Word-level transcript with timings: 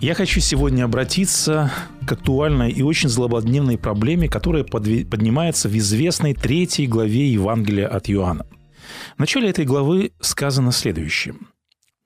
Я 0.00 0.14
хочу 0.14 0.38
сегодня 0.38 0.84
обратиться 0.84 1.72
к 2.06 2.12
актуальной 2.12 2.70
и 2.70 2.82
очень 2.82 3.08
злободневной 3.08 3.76
проблеме, 3.78 4.28
которая 4.28 4.62
поднимается 4.62 5.68
в 5.68 5.76
известной 5.76 6.34
третьей 6.34 6.86
главе 6.86 7.32
Евангелия 7.32 7.88
от 7.88 8.08
Иоанна. 8.08 8.46
В 9.16 9.18
начале 9.18 9.50
этой 9.50 9.64
главы 9.64 10.12
сказано 10.20 10.70
следующее. 10.70 11.34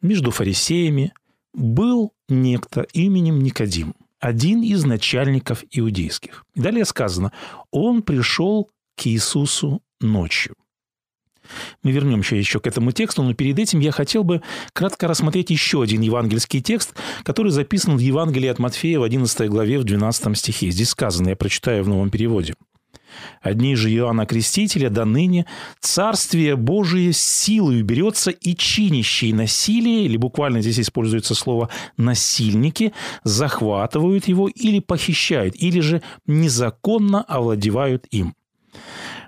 «Между 0.01 0.31
фарисеями 0.31 1.13
был 1.53 2.15
некто 2.31 2.87
именем 2.95 3.43
Никодим, 3.43 3.95
один 4.21 4.63
из 4.63 4.87
начальников 4.87 5.63
иудейских». 5.71 6.47
Далее 6.55 6.87
сказано, 6.87 7.31
он 7.71 8.01
пришел 8.01 8.71
к 8.97 9.07
Иисусу 9.07 9.83
ночью. 10.01 10.55
Мы 11.83 11.91
вернемся 11.91 12.37
еще 12.37 12.61
к 12.61 12.67
этому 12.67 12.93
тексту, 12.93 13.23
но 13.23 13.35
перед 13.35 13.59
этим 13.59 13.81
я 13.81 13.93
хотел 13.93 14.25
бы 14.25 14.43
кратко 14.73 15.09
рассмотреть 15.09 15.51
еще 15.51 15.83
один 15.83 16.01
евангельский 16.01 16.61
текст, 16.61 16.95
который 17.25 17.53
записан 17.53 17.97
в 17.97 18.01
Евангелии 18.01 18.49
от 18.49 18.59
Матфея 18.59 18.99
в 18.99 19.03
11 19.03 19.49
главе 19.49 19.79
в 19.79 19.85
12 19.85 20.37
стихе. 20.39 20.71
Здесь 20.71 20.91
сказано, 20.91 21.31
я 21.31 21.37
прочитаю 21.37 21.85
в 21.85 21.89
новом 21.89 22.11
переводе. 22.11 22.55
Одни 23.41 23.75
же 23.77 23.93
Иоанна 23.93 24.27
Крестителя 24.27 24.89
до 24.89 25.05
ныне 25.05 25.47
Царствие 25.81 26.57
Божие 26.57 27.13
силою 27.13 27.85
берется 27.85 28.31
и 28.31 28.57
чинящие 28.57 29.35
насилие, 29.35 30.05
или 30.05 30.17
буквально 30.17 30.63
здесь 30.63 30.81
используется 30.81 31.35
слово 31.35 31.69
«насильники», 31.97 32.93
захватывают 33.25 34.29
его 34.29 34.49
или 34.49 34.79
похищают, 34.79 35.55
или 35.57 35.81
же 35.81 36.03
незаконно 36.27 37.23
овладевают 37.23 38.07
им. 38.11 38.35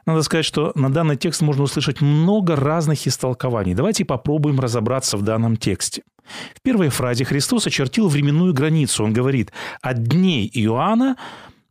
Надо 0.06 0.22
сказать, 0.22 0.44
что 0.44 0.72
на 0.74 0.92
данный 0.92 1.16
текст 1.16 1.40
можно 1.40 1.62
услышать 1.64 2.00
много 2.00 2.56
разных 2.56 3.06
истолкований. 3.06 3.74
Давайте 3.74 4.04
попробуем 4.04 4.60
разобраться 4.60 5.16
в 5.16 5.22
данном 5.22 5.56
тексте. 5.56 6.02
В 6.54 6.62
первой 6.62 6.88
фразе 6.88 7.24
Христос 7.24 7.66
очертил 7.66 8.08
временную 8.08 8.54
границу. 8.54 9.04
Он 9.04 9.12
говорит 9.12 9.52
от 9.82 10.02
дней 10.02 10.50
Иоанна 10.52 11.16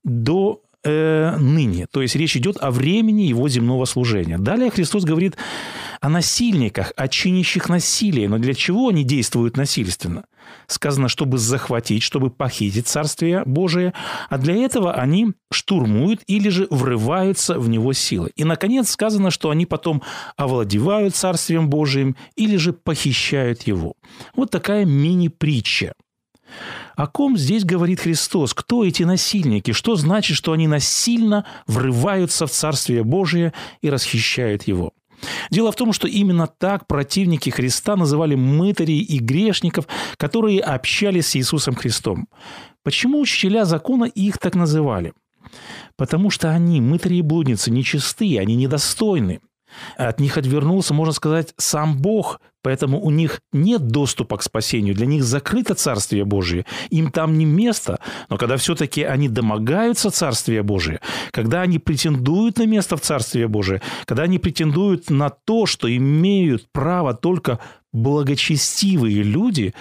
до 0.04 0.62
э, 0.84 1.36
ныне. 1.38 1.88
То 1.92 2.02
есть 2.02 2.16
речь 2.16 2.36
идет 2.36 2.58
о 2.60 2.72
времени 2.72 3.24
его 3.24 3.48
земного 3.50 3.86
служения. 3.86 4.38
Далее 4.38 4.70
Христос 4.70 5.06
говорит 5.06 5.38
о 6.02 6.10
насильниках, 6.10 6.92
о 6.96 7.08
чинящих 7.08 7.70
насилие. 7.70 8.30
Но 8.30 8.38
для 8.38 8.54
чего 8.54 8.90
они 8.90 9.04
действуют 9.04 9.58
насильственно? 9.58 10.26
Сказано, 10.68 11.10
чтобы 11.10 11.38
захватить, 11.38 12.04
чтобы 12.04 12.30
похитить 12.30 12.88
Царствие 12.88 13.44
Божие, 13.46 13.94
а 14.30 14.38
для 14.38 14.56
этого 14.56 14.94
они 14.94 15.34
штурмуют 15.52 16.22
или 16.28 16.50
же 16.50 16.68
врываются 16.70 17.60
в 17.60 17.70
него 17.70 17.94
силой. 17.94 18.32
И, 18.36 18.44
наконец, 18.44 18.90
сказано, 18.92 19.32
что 19.32 19.50
они 19.50 19.66
потом 19.66 20.02
овладевают 20.38 21.16
Царствием 21.16 21.70
Божиим 21.70 22.16
или 22.36 22.58
же 22.58 22.74
похищают 22.74 23.64
его. 23.64 23.94
Вот 24.36 24.50
такая 24.52 24.86
мини-притча. 24.86 25.94
О 26.96 27.08
ком 27.08 27.38
здесь 27.38 27.64
говорит 27.64 28.02
Христос? 28.02 28.54
Кто 28.54 28.86
эти 28.86 29.04
насильники? 29.04 29.72
Что 29.72 29.96
значит, 29.96 30.38
что 30.38 30.52
они 30.52 30.68
насильно 30.68 31.46
врываются 31.66 32.46
в 32.46 32.52
Царствие 32.52 33.04
Божие 33.04 33.54
и 33.82 33.90
расхищают 33.90 34.64
его? 34.64 34.94
Дело 35.50 35.72
в 35.72 35.76
том, 35.76 35.94
что 35.94 36.08
именно 36.08 36.48
так 36.48 36.88
противники 36.88 37.50
Христа 37.50 37.96
называли 37.96 38.36
мытарей 38.36 39.00
и 39.00 39.20
грешников, 39.20 39.88
которые 40.18 40.62
общались 40.62 41.28
с 41.28 41.36
Иисусом 41.36 41.76
Христом. 41.76 42.28
Почему 42.84 43.20
учителя 43.20 43.66
закона 43.66 44.06
их 44.06 44.38
так 44.38 44.56
называли? 44.56 45.14
Потому 45.98 46.30
что 46.30 46.50
они, 46.50 46.82
мытари 46.82 47.16
и 47.16 47.22
блудницы, 47.22 47.72
нечистые, 47.72 48.40
они 48.40 48.56
недостойны. 48.56 49.40
От 49.98 50.20
них 50.20 50.38
отвернулся, 50.38 50.94
можно 50.94 51.14
сказать, 51.14 51.54
сам 51.58 51.98
Бог, 51.98 52.40
поэтому 52.64 53.00
у 53.00 53.12
них 53.12 53.42
нет 53.52 53.88
доступа 53.88 54.38
к 54.38 54.44
спасению. 54.44 54.96
Для 54.96 55.06
них 55.06 55.24
закрыто 55.24 55.76
Царствие 55.76 56.26
Божие. 56.26 56.66
Им 56.90 57.12
там 57.12 57.38
не 57.38 57.46
место. 57.46 58.00
Но 58.30 58.38
когда 58.38 58.58
все-таки 58.58 59.04
они 59.04 59.30
домогаются 59.30 60.10
Царствия 60.10 60.64
Божия, 60.64 61.00
когда 61.32 61.62
они 61.62 61.78
претендуют 61.78 62.58
на 62.58 62.66
место 62.66 62.98
в 62.98 63.02
Царстве 63.02 63.48
Божие, 63.48 63.82
когда 64.06 64.24
они 64.24 64.40
претендуют 64.40 65.10
на 65.10 65.30
то, 65.30 65.66
что 65.68 65.94
имеют 65.96 66.68
право 66.72 67.14
только 67.14 67.60
благочестивые 67.94 69.24
люди, 69.24 69.74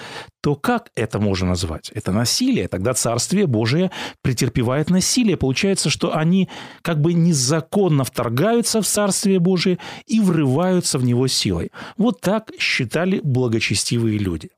то 0.43 0.55
как 0.55 0.91
это 0.95 1.19
можно 1.19 1.49
назвать? 1.49 1.91
Это 1.91 2.13
насилие. 2.13 2.69
Тогда 2.69 2.95
Царствие 2.95 3.47
Божие 3.47 3.91
претерпевает 4.21 4.91
насилие. 4.91 5.37
Получается, 5.37 5.91
что 5.91 6.17
они 6.17 6.49
как 6.83 7.01
бы 7.01 7.15
незаконно 7.15 8.05
вторгаются 8.05 8.83
в 8.83 8.87
Царствие 8.87 9.41
Божие 9.41 9.79
и 10.07 10.21
врываются 10.21 10.99
в 10.99 11.05
него 11.05 11.27
силой. 11.27 11.73
Вот 11.97 12.21
так 12.21 12.53
считали 12.59 13.21
благочестивые 13.25 14.19
люди. 14.19 14.51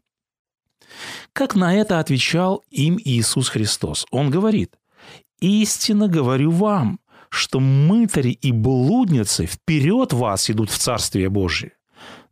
Как 1.33 1.55
на 1.55 1.75
это 1.75 1.99
отвечал 1.99 2.63
им 2.71 2.99
Иисус 3.03 3.49
Христос? 3.49 4.07
Он 4.11 4.31
говорит, 4.31 4.75
«Истинно 5.41 6.09
говорю 6.09 6.51
вам, 6.51 6.99
что 7.35 7.59
мытари 7.61 8.31
и 8.31 8.53
блудницы 8.53 9.47
вперед 9.47 10.13
вас 10.13 10.49
идут 10.51 10.71
в 10.71 10.79
Царствие 10.79 11.29
Божие. 11.29 11.73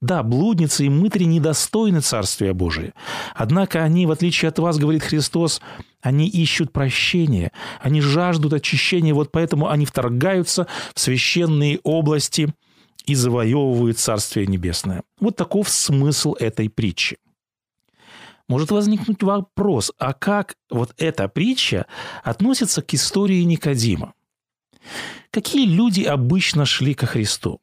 Да, 0.02 0.24
блудницы 0.24 0.84
и 0.84 0.88
мытари 0.88 1.24
недостойны 1.24 2.00
Царствия 2.00 2.52
Божия. 2.52 2.92
Однако 3.36 3.84
они, 3.84 4.04
в 4.04 4.10
отличие 4.10 4.48
от 4.48 4.58
вас, 4.58 4.76
говорит 4.76 5.04
Христос, 5.04 5.60
они 6.00 6.28
ищут 6.28 6.72
прощения, 6.72 7.52
они 7.80 8.00
жаждут 8.00 8.52
очищения, 8.52 9.14
вот 9.14 9.30
поэтому 9.30 9.70
они 9.70 9.86
вторгаются 9.86 10.66
в 10.92 10.98
священные 10.98 11.78
области 11.84 12.52
и 13.06 13.14
завоевывают 13.14 13.96
Царствие 13.96 14.48
Небесное. 14.48 15.04
Вот 15.20 15.36
таков 15.36 15.68
смысл 15.68 16.34
этой 16.34 16.68
притчи. 16.68 17.18
Может 18.48 18.72
возникнуть 18.72 19.22
вопрос, 19.22 19.92
а 19.98 20.14
как 20.14 20.56
вот 20.68 20.92
эта 20.98 21.28
притча 21.28 21.86
относится 22.24 22.82
к 22.82 22.92
истории 22.92 23.42
Никодима? 23.44 24.14
Какие 25.30 25.64
люди 25.64 26.02
обычно 26.02 26.66
шли 26.66 26.94
ко 26.94 27.06
Христу? 27.06 27.60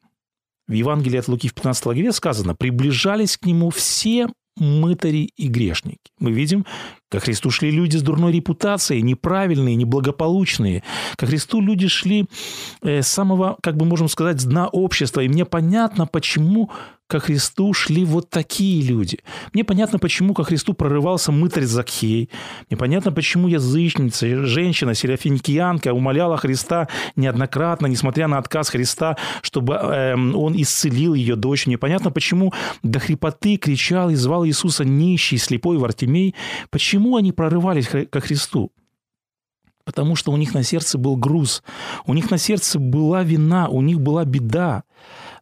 В 0.70 0.72
Евангелии 0.72 1.18
от 1.18 1.26
Луки 1.26 1.48
в 1.48 1.54
15 1.54 1.82
главе 1.82 2.12
сказано, 2.12 2.54
приближались 2.54 3.36
к 3.36 3.44
нему 3.44 3.70
все 3.70 4.28
мытари 4.56 5.28
и 5.36 5.48
грешники. 5.48 5.98
Мы 6.20 6.30
видим, 6.30 6.64
ко 7.10 7.18
Христу 7.18 7.50
шли 7.50 7.72
люди 7.72 7.96
с 7.96 8.02
дурной 8.02 8.30
репутацией, 8.30 9.02
неправильные, 9.02 9.74
неблагополучные. 9.74 10.84
Ко 11.16 11.26
Христу 11.26 11.60
люди 11.60 11.88
шли 11.88 12.26
э, 12.82 13.02
с 13.02 13.08
самого, 13.08 13.56
как 13.64 13.76
бы 13.76 13.84
можем 13.84 14.06
сказать, 14.06 14.44
дна 14.44 14.68
общества. 14.68 15.22
И 15.22 15.28
мне 15.28 15.44
понятно, 15.44 16.06
почему 16.06 16.70
ко 17.10 17.18
Христу 17.18 17.74
шли 17.74 18.04
вот 18.04 18.30
такие 18.30 18.82
люди. 18.82 19.18
Мне 19.52 19.64
понятно, 19.64 19.98
почему 19.98 20.32
ко 20.32 20.44
Христу 20.44 20.74
прорывался 20.74 21.32
мытарь 21.32 21.64
Закхей. 21.64 22.30
Мне 22.70 22.78
понятно, 22.78 23.10
почему 23.10 23.48
язычница, 23.48 24.46
женщина, 24.46 24.94
серафиникиянка 24.94 25.92
умоляла 25.92 26.36
Христа 26.36 26.88
неоднократно, 27.16 27.88
несмотря 27.88 28.28
на 28.28 28.38
отказ 28.38 28.70
Христа, 28.70 29.16
чтобы 29.42 29.74
э, 29.74 30.14
он 30.14 30.54
исцелил 30.54 31.14
ее 31.14 31.34
дочь. 31.34 31.66
Мне 31.66 31.78
понятно, 31.78 32.12
почему 32.12 32.52
до 32.84 33.00
хрипоты 33.00 33.56
кричал 33.56 34.10
и 34.10 34.14
звал 34.14 34.46
Иисуса 34.46 34.84
нищий, 34.84 35.38
слепой 35.38 35.78
Вартимей. 35.78 36.36
Почему 36.70 37.16
они 37.16 37.32
прорывались 37.32 37.88
ко 37.88 38.20
Христу? 38.20 38.70
Потому 39.84 40.14
что 40.14 40.30
у 40.30 40.36
них 40.36 40.54
на 40.54 40.62
сердце 40.62 40.98
был 40.98 41.16
груз, 41.16 41.64
у 42.06 42.14
них 42.14 42.30
на 42.30 42.38
сердце 42.38 42.78
была 42.78 43.24
вина, 43.24 43.66
у 43.68 43.82
них 43.82 44.00
была 44.00 44.24
беда. 44.24 44.84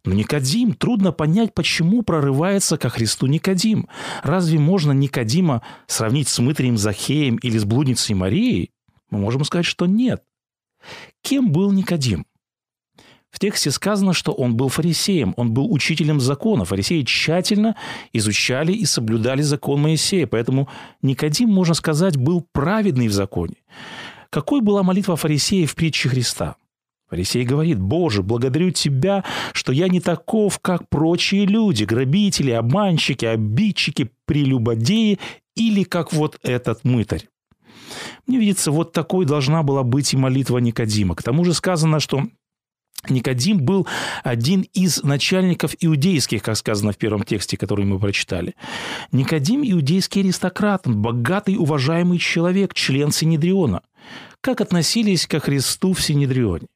Но 0.09 0.15
Никодим, 0.15 0.73
трудно 0.73 1.11
понять, 1.11 1.53
почему 1.53 2.01
прорывается 2.01 2.79
ко 2.79 2.89
Христу 2.89 3.27
Никодим. 3.27 3.87
Разве 4.23 4.57
можно 4.57 4.91
Никодима 4.91 5.61
сравнить 5.85 6.27
с 6.29 6.39
мытрием 6.39 6.77
Захеем 6.77 7.35
или 7.35 7.59
с 7.59 7.63
блудницей 7.63 8.15
Марией? 8.15 8.71
Мы 9.11 9.19
можем 9.19 9.43
сказать, 9.43 9.67
что 9.67 9.85
нет. 9.85 10.23
Кем 11.21 11.51
был 11.51 11.71
Никодим? 11.71 12.25
В 13.29 13.37
тексте 13.37 13.69
сказано, 13.69 14.13
что 14.13 14.31
он 14.31 14.55
был 14.55 14.69
фарисеем, 14.69 15.35
он 15.37 15.53
был 15.53 15.71
учителем 15.71 16.19
закона. 16.19 16.65
Фарисеи 16.65 17.03
тщательно 17.03 17.75
изучали 18.11 18.71
и 18.71 18.85
соблюдали 18.85 19.43
закон 19.43 19.79
Моисея, 19.79 20.25
поэтому 20.25 20.69
Никодим, 21.03 21.49
можно 21.49 21.75
сказать, 21.75 22.17
был 22.17 22.43
праведный 22.51 23.09
в 23.09 23.13
законе. 23.13 23.57
Какой 24.31 24.61
была 24.61 24.81
молитва 24.81 25.15
фарисея 25.15 25.67
в 25.67 25.75
притче 25.75 26.09
Христа? 26.09 26.55
Фарисей 27.09 27.43
говорит, 27.43 27.79
«Боже, 27.79 28.21
благодарю 28.21 28.71
Тебя, 28.71 29.23
что 29.53 29.71
я 29.71 29.87
не 29.87 29.99
таков, 29.99 30.59
как 30.59 30.87
прочие 30.89 31.45
люди, 31.45 31.83
грабители, 31.83 32.51
обманщики, 32.51 33.25
обидчики, 33.25 34.11
прелюбодеи 34.25 35.19
или 35.55 35.83
как 35.83 36.13
вот 36.13 36.39
этот 36.43 36.83
мытарь». 36.83 37.27
Мне 38.27 38.37
видится, 38.37 38.71
вот 38.71 38.93
такой 38.93 39.25
должна 39.25 39.63
была 39.63 39.83
быть 39.83 40.13
и 40.13 40.17
молитва 40.17 40.59
Никодима. 40.59 41.15
К 41.15 41.23
тому 41.23 41.43
же 41.43 41.55
сказано, 41.55 41.99
что 41.99 42.27
Никодим 43.07 43.59
был 43.59 43.87
один 44.23 44.61
из 44.73 45.01
начальников 45.03 45.73
иудейских, 45.79 46.43
как 46.43 46.57
сказано 46.57 46.91
в 46.91 46.97
первом 46.97 47.23
тексте, 47.23 47.57
который 47.57 47.85
мы 47.85 47.97
прочитали. 47.97 48.55
Никодим– 49.11 49.61
иудейский 49.63 50.21
аристократ, 50.21 50.81
богатый, 50.85 51.55
уважаемый 51.55 52.19
человек, 52.19 52.73
член 52.73 53.11
Синедриона. 53.11 53.81
Как 54.41 54.61
относились 54.61 55.27
ко 55.27 55.39
Христу 55.39 55.93
в 55.93 56.01
Синедрионе? 56.01 56.67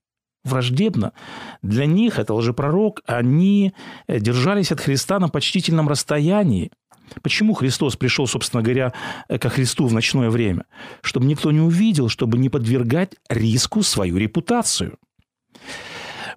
Враждебно. 0.43 1.13
Для 1.61 1.85
них 1.85 2.19
это 2.19 2.33
лжепророк, 2.33 3.01
они 3.05 3.73
э, 4.07 4.19
держались 4.19 4.71
от 4.71 4.81
Христа 4.81 5.19
на 5.19 5.29
почтительном 5.29 5.87
расстоянии. 5.87 6.71
Почему 7.21 7.53
Христос 7.53 7.95
пришел, 7.95 8.27
собственно 8.27 8.63
говоря, 8.63 8.93
э, 9.29 9.37
ко 9.37 9.49
Христу 9.49 9.87
в 9.87 9.93
ночное 9.93 10.29
время? 10.29 10.65
Чтобы 11.01 11.25
никто 11.25 11.51
не 11.51 11.61
увидел, 11.61 12.09
чтобы 12.09 12.37
не 12.37 12.49
подвергать 12.49 13.15
риску 13.29 13.83
свою 13.83 14.17
репутацию 14.17 14.97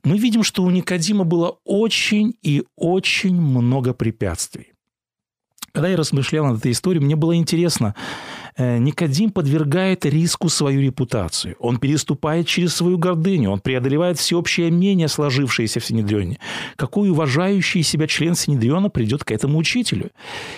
мы 0.06 0.18
видим, 0.18 0.42
что 0.42 0.62
у 0.62 0.70
Никодима 0.70 1.24
было 1.24 1.58
очень 1.64 2.36
и 2.42 2.64
очень 2.76 3.40
много 3.40 3.94
препятствий. 3.94 4.72
Когда 5.72 5.88
я 5.88 5.96
размышлял 5.96 6.46
над 6.46 6.58
этой 6.58 6.72
историей, 6.72 7.04
мне 7.04 7.16
было 7.16 7.36
интересно, 7.36 7.94
Никодим 8.58 9.30
подвергает 9.30 10.06
риску 10.06 10.48
свою 10.48 10.80
репутацию. 10.80 11.56
Он 11.58 11.78
переступает 11.78 12.46
через 12.46 12.74
свою 12.74 12.96
гордыню. 12.96 13.50
Он 13.50 13.60
преодолевает 13.60 14.18
всеобщее 14.18 14.70
мнение, 14.70 15.08
сложившееся 15.08 15.78
в 15.78 15.84
Синедрионе. 15.84 16.38
Какой 16.76 17.10
уважающий 17.10 17.82
себя 17.82 18.06
член 18.06 18.34
Синедриона 18.34 18.88
придет 18.88 19.24
к 19.24 19.30
этому 19.30 19.58
учителю? 19.58 20.10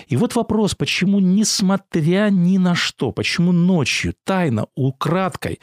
И 0.07 0.15
вот 0.15 0.35
вопрос, 0.35 0.75
почему, 0.75 1.19
несмотря 1.19 2.29
ни 2.29 2.57
на 2.57 2.73
что, 2.73 3.11
почему 3.11 3.51
ночью, 3.51 4.13
тайно, 4.23 4.67
украдкой, 4.75 5.59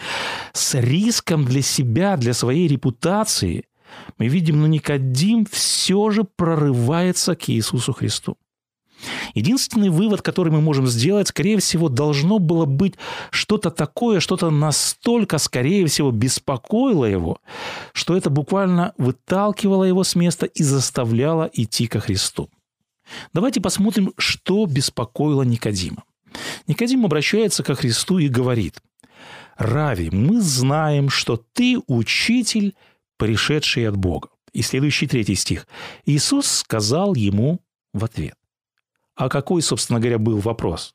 с 0.53 0.75
риском 0.75 1.45
для 1.45 1.63
себя, 1.63 2.17
для 2.19 2.35
своей 2.35 2.69
репутации, 2.69 3.65
мы 4.19 4.29
видим, 4.29 4.61
но 4.61 4.67
Никодим 4.67 5.47
все 5.51 6.11
же 6.11 6.25
прорывается 6.25 7.35
к 7.35 7.49
Иисусу 7.49 7.95
Христу. 7.95 8.37
Единственный 9.35 9.91
вывод, 9.91 10.23
который 10.23 10.53
мы 10.53 10.61
можем 10.61 10.87
сделать, 10.87 11.29
скорее 11.29 11.59
всего, 11.59 11.89
должно 11.89 12.39
было 12.39 12.65
быть 12.65 12.95
что-то 13.31 13.71
такое, 13.71 14.21
что-то 14.21 14.51
настолько, 14.51 15.39
скорее 15.39 15.87
всего, 15.87 16.11
беспокоило 16.11 17.05
его, 17.05 17.39
что 17.93 18.17
это 18.17 18.31
буквально 18.31 18.95
выталкивало 18.99 19.85
его 19.85 20.05
с 20.05 20.15
места 20.15 20.47
и 20.47 20.63
заставляло 20.63 21.51
идти 21.53 21.87
ко 21.87 22.01
Христу. 22.01 22.49
Давайте 23.33 23.61
посмотрим, 23.61 24.13
что 24.17 24.67
беспокоило 24.67 25.43
Никодима. 25.43 26.05
Никодим 26.67 27.05
обращается 27.05 27.63
ко 27.63 27.75
Христу 27.75 28.19
и 28.19 28.29
говорит, 28.29 28.81
«Рави, 29.57 30.11
мы 30.11 30.41
знаем, 30.41 31.09
что 31.09 31.43
ты 31.53 31.81
учитель, 31.87 32.75
пришедший 33.17 33.89
от 33.89 33.97
Бога». 33.97 34.29
И 34.53 34.63
следующий 34.63 35.07
третий 35.07 35.35
стих. 35.35 35.67
Иисус 36.07 36.47
сказал 36.47 37.15
ему 37.15 37.61
в 37.93 38.05
ответ. 38.05 38.35
А 39.17 39.29
какой, 39.29 39.63
собственно 39.63 39.99
говоря, 39.99 40.19
был 40.19 40.39
вопрос? 40.39 40.95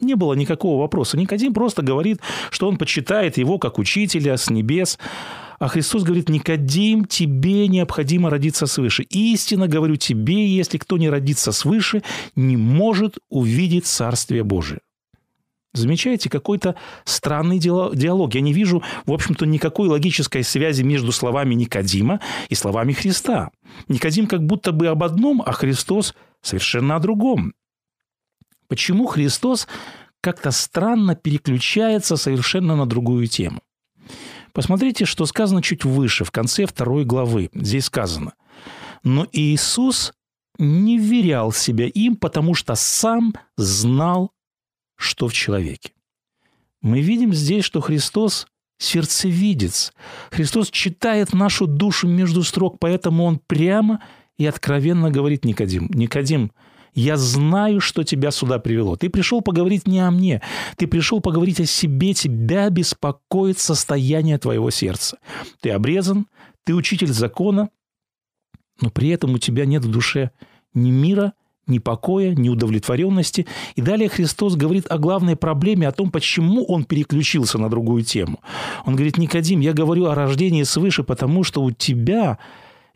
Не 0.00 0.14
было 0.14 0.34
никакого 0.34 0.80
вопроса. 0.80 1.16
Никодим 1.16 1.52
просто 1.52 1.82
говорит, 1.82 2.20
что 2.50 2.68
он 2.68 2.78
почитает 2.78 3.36
его 3.38 3.58
как 3.58 3.78
учителя 3.78 4.36
с 4.36 4.50
небес. 4.50 4.98
А 5.58 5.68
Христос 5.68 6.02
говорит, 6.02 6.28
Никодим, 6.28 7.04
тебе 7.04 7.68
необходимо 7.68 8.30
родиться 8.30 8.66
свыше. 8.66 9.04
Истинно 9.04 9.68
говорю 9.68 9.96
тебе, 9.96 10.46
если 10.46 10.78
кто 10.78 10.96
не 10.96 11.08
родится 11.08 11.52
свыше, 11.52 12.02
не 12.34 12.56
может 12.56 13.18
увидеть 13.28 13.86
Царствие 13.86 14.42
Божие. 14.42 14.80
Замечаете, 15.72 16.30
какой-то 16.30 16.76
странный 17.04 17.58
диалог. 17.58 18.34
Я 18.34 18.40
не 18.40 18.52
вижу, 18.52 18.82
в 19.06 19.12
общем-то, 19.12 19.44
никакой 19.44 19.88
логической 19.88 20.44
связи 20.44 20.82
между 20.82 21.10
словами 21.10 21.54
Никодима 21.54 22.20
и 22.48 22.54
словами 22.54 22.92
Христа. 22.92 23.50
Никодим 23.88 24.28
как 24.28 24.44
будто 24.44 24.70
бы 24.70 24.86
об 24.86 25.02
одном, 25.02 25.42
а 25.44 25.50
Христос 25.50 26.14
совершенно 26.44 26.96
о 26.96 27.00
другом. 27.00 27.54
Почему 28.68 29.06
Христос 29.06 29.66
как-то 30.20 30.50
странно 30.50 31.14
переключается 31.14 32.16
совершенно 32.16 32.76
на 32.76 32.86
другую 32.86 33.26
тему? 33.26 33.60
Посмотрите, 34.52 35.04
что 35.04 35.26
сказано 35.26 35.62
чуть 35.62 35.84
выше, 35.84 36.24
в 36.24 36.30
конце 36.30 36.66
второй 36.66 37.04
главы. 37.04 37.50
Здесь 37.54 37.86
сказано. 37.86 38.34
Но 39.02 39.26
Иисус 39.32 40.12
не 40.58 40.98
верял 40.98 41.52
себя 41.52 41.86
им, 41.86 42.16
потому 42.16 42.54
что 42.54 42.74
сам 42.76 43.34
знал, 43.56 44.30
что 44.96 45.28
в 45.28 45.32
человеке. 45.32 45.92
Мы 46.80 47.00
видим 47.00 47.34
здесь, 47.34 47.64
что 47.64 47.80
Христос 47.80 48.46
сердцевидец. 48.78 49.92
Христос 50.30 50.70
читает 50.70 51.32
нашу 51.32 51.66
душу 51.66 52.06
между 52.06 52.42
строк, 52.44 52.78
поэтому 52.78 53.24
Он 53.24 53.38
прямо 53.38 54.00
и 54.38 54.46
откровенно 54.46 55.10
говорит 55.10 55.44
Никодим, 55.44 55.88
Никодим, 55.94 56.52
я 56.94 57.16
знаю, 57.16 57.80
что 57.80 58.04
тебя 58.04 58.30
сюда 58.30 58.58
привело. 58.58 58.96
Ты 58.96 59.10
пришел 59.10 59.40
поговорить 59.40 59.88
не 59.88 59.98
о 59.98 60.10
мне. 60.12 60.40
Ты 60.76 60.86
пришел 60.86 61.20
поговорить 61.20 61.60
о 61.60 61.66
себе. 61.66 62.14
Тебя 62.14 62.70
беспокоит 62.70 63.58
состояние 63.58 64.38
твоего 64.38 64.70
сердца. 64.70 65.18
Ты 65.60 65.70
обрезан, 65.70 66.26
ты 66.62 66.72
учитель 66.72 67.12
закона, 67.12 67.68
но 68.80 68.90
при 68.90 69.08
этом 69.08 69.34
у 69.34 69.38
тебя 69.38 69.66
нет 69.66 69.84
в 69.84 69.90
душе 69.90 70.30
ни 70.72 70.90
мира, 70.90 71.32
ни 71.66 71.78
покоя, 71.78 72.34
ни 72.34 72.48
удовлетворенности. 72.48 73.46
И 73.74 73.82
далее 73.82 74.08
Христос 74.08 74.54
говорит 74.54 74.86
о 74.88 74.98
главной 74.98 75.34
проблеме, 75.34 75.88
о 75.88 75.92
том, 75.92 76.10
почему 76.10 76.64
он 76.64 76.84
переключился 76.84 77.58
на 77.58 77.68
другую 77.68 78.04
тему. 78.04 78.40
Он 78.84 78.94
говорит, 78.94 79.18
Никодим, 79.18 79.60
я 79.60 79.72
говорю 79.72 80.06
о 80.06 80.14
рождении 80.14 80.62
свыше, 80.62 81.02
потому 81.02 81.42
что 81.42 81.62
у 81.62 81.70
тебя 81.70 82.38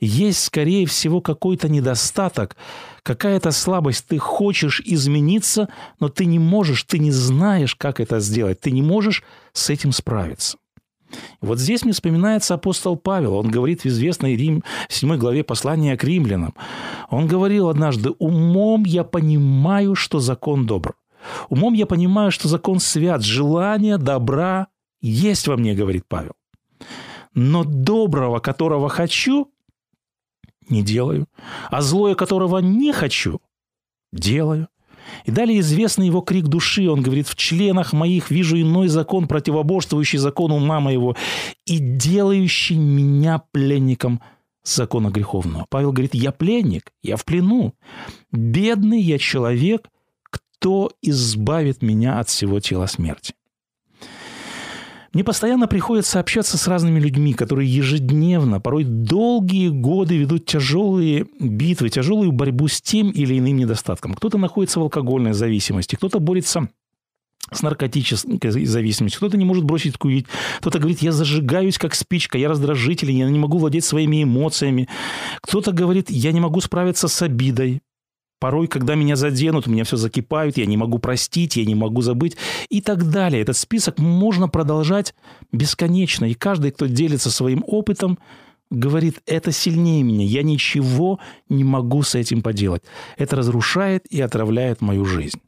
есть, 0.01 0.45
скорее 0.45 0.87
всего, 0.87 1.21
какой-то 1.21 1.69
недостаток, 1.69 2.57
какая-то 3.03 3.51
слабость. 3.51 4.07
Ты 4.07 4.19
хочешь 4.19 4.81
измениться, 4.85 5.69
но 6.01 6.09
ты 6.09 6.25
не 6.25 6.39
можешь, 6.39 6.85
ты 6.85 6.99
не 6.99 7.11
знаешь, 7.11 7.75
как 7.75 8.01
это 8.01 8.21
сделать. 8.21 8.61
Ты 8.61 8.71
не 8.71 8.83
можешь 8.83 9.25
с 9.53 9.71
этим 9.71 9.93
справиться. 9.93 10.59
Вот 11.41 11.59
здесь 11.59 11.85
мне 11.85 11.93
вспоминается 11.93 12.55
апостол 12.55 12.97
Павел. 12.97 13.35
Он 13.35 13.51
говорит 13.51 13.83
в 13.83 13.87
известной 13.87 14.37
Рим, 14.37 14.63
7 14.89 15.17
главе 15.17 15.43
послания 15.43 15.97
к 15.97 16.05
римлянам. 16.05 16.55
Он 17.09 17.27
говорил 17.27 17.69
однажды, 17.69 18.11
«Умом 18.19 18.85
я 18.85 19.05
понимаю, 19.05 19.95
что 19.95 20.21
закон 20.21 20.67
добр. 20.67 20.95
Умом 21.49 21.75
я 21.75 21.87
понимаю, 21.87 22.31
что 22.31 22.49
закон 22.49 22.79
свят. 22.79 23.23
Желание 23.23 23.99
добра 23.99 24.69
есть 25.01 25.49
во 25.49 25.57
мне, 25.57 25.75
говорит 25.75 26.05
Павел. 26.09 26.33
Но 27.35 27.65
доброго, 27.65 28.41
которого 28.41 28.89
хочу, 28.89 29.51
не 30.71 30.83
делаю, 30.83 31.27
а 31.71 31.81
злое, 31.81 32.15
которого 32.15 32.59
не 32.59 32.93
хочу, 32.93 33.41
делаю. 34.13 34.69
И 35.25 35.31
далее 35.31 35.61
известный 35.61 36.07
его 36.07 36.21
крик 36.21 36.47
души. 36.47 36.89
Он 36.89 37.03
говорит, 37.03 37.29
в 37.29 37.35
членах 37.35 37.93
моих 37.93 38.31
вижу 38.31 38.61
иной 38.61 38.89
закон, 38.89 39.27
противоборствующий 39.27 40.19
закону 40.19 40.57
ума 40.57 40.81
моего 40.81 41.17
и 41.67 41.79
делающий 41.79 42.77
меня 42.77 43.43
пленником 43.53 44.21
закона 44.65 45.09
греховного. 45.09 45.67
Павел 45.71 45.93
говорит, 45.93 46.15
я 46.15 46.33
пленник, 46.33 46.93
я 47.03 47.17
в 47.17 47.25
плену. 47.25 47.75
Бедный 48.31 49.01
я 49.01 49.19
человек, 49.19 49.89
кто 50.31 50.91
избавит 51.03 51.83
меня 51.83 52.21
от 52.21 52.29
всего 52.29 52.61
тела 52.61 52.87
смерти. 52.87 53.35
Мне 55.13 55.25
постоянно 55.25 55.67
приходится 55.67 56.21
общаться 56.21 56.59
с 56.59 56.69
разными 56.69 57.01
людьми, 57.01 57.33
которые 57.33 57.75
ежедневно, 57.75 58.61
порой 58.61 58.85
долгие 58.85 59.69
годы 59.69 60.19
ведут 60.19 60.45
тяжелые 60.45 61.27
битвы, 61.41 61.89
тяжелую 61.89 62.33
борьбу 62.33 62.69
с 62.69 62.83
тем 62.83 63.11
или 63.11 63.39
иным 63.39 63.57
недостатком. 63.57 64.15
Кто-то 64.15 64.37
находится 64.37 64.81
в 64.81 64.83
алкогольной 64.83 65.33
зависимости, 65.33 65.97
кто-то 65.97 66.19
борется 66.19 66.69
с 67.51 67.63
наркотической 67.63 68.51
зависимостью, 68.67 69.19
кто-то 69.19 69.39
не 69.39 69.47
может 69.47 69.65
бросить 69.65 69.97
курить, 69.97 70.27
кто-то 70.59 70.79
говорит, 70.79 71.01
я 71.01 71.13
зажигаюсь 71.13 71.79
как 71.79 71.95
спичка, 71.95 72.37
я 72.37 72.49
раздражитель, 72.51 73.11
я 73.11 73.29
не 73.31 73.39
могу 73.39 73.57
владеть 73.57 73.85
своими 73.85 74.23
эмоциями, 74.23 74.89
кто-то 75.41 75.73
говорит, 75.73 76.11
я 76.11 76.33
не 76.33 76.41
могу 76.41 76.61
справиться 76.61 77.09
с 77.09 77.23
обидой, 77.23 77.81
Порой, 78.39 78.69
когда 78.69 78.95
меня 78.95 79.17
заденут, 79.17 79.67
у 79.67 79.71
меня 79.71 79.85
все 79.85 79.97
закипает, 79.97 80.57
я 80.57 80.67
не 80.67 80.77
могу 80.77 80.99
простить, 80.99 81.57
я 81.57 81.65
не 81.65 81.75
могу 81.75 82.03
забыть 82.03 82.37
и 82.69 82.81
так 82.81 83.11
далее. 83.11 83.43
Этот 83.43 83.57
список 83.57 83.99
можно 83.99 84.49
продолжать 84.49 85.15
бесконечно. 85.51 86.25
И 86.25 86.35
каждый, 86.35 86.71
кто 86.71 86.87
делится 86.87 87.31
своим 87.31 87.65
опытом, 87.67 88.19
говорит, 88.71 89.21
это 89.27 89.51
сильнее 89.51 90.03
меня, 90.03 90.25
я 90.25 90.43
ничего 90.43 91.19
не 91.49 91.65
могу 91.65 92.03
с 92.03 92.15
этим 92.15 92.43
поделать. 92.43 92.83
Это 93.17 93.37
разрушает 93.37 94.07
и 94.07 94.21
отравляет 94.21 94.81
мою 94.81 95.05
жизнь. 95.05 95.41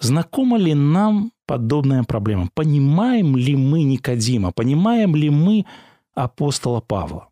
Знакома 0.00 0.58
ли 0.58 0.74
нам 0.74 1.32
подобная 1.46 2.02
проблема? 2.02 2.48
Понимаем 2.52 3.36
ли 3.36 3.56
мы 3.56 3.84
Никодима? 3.84 4.52
Понимаем 4.52 5.16
ли 5.16 5.30
мы 5.30 5.64
апостола 6.14 6.80
Павла? 6.80 7.28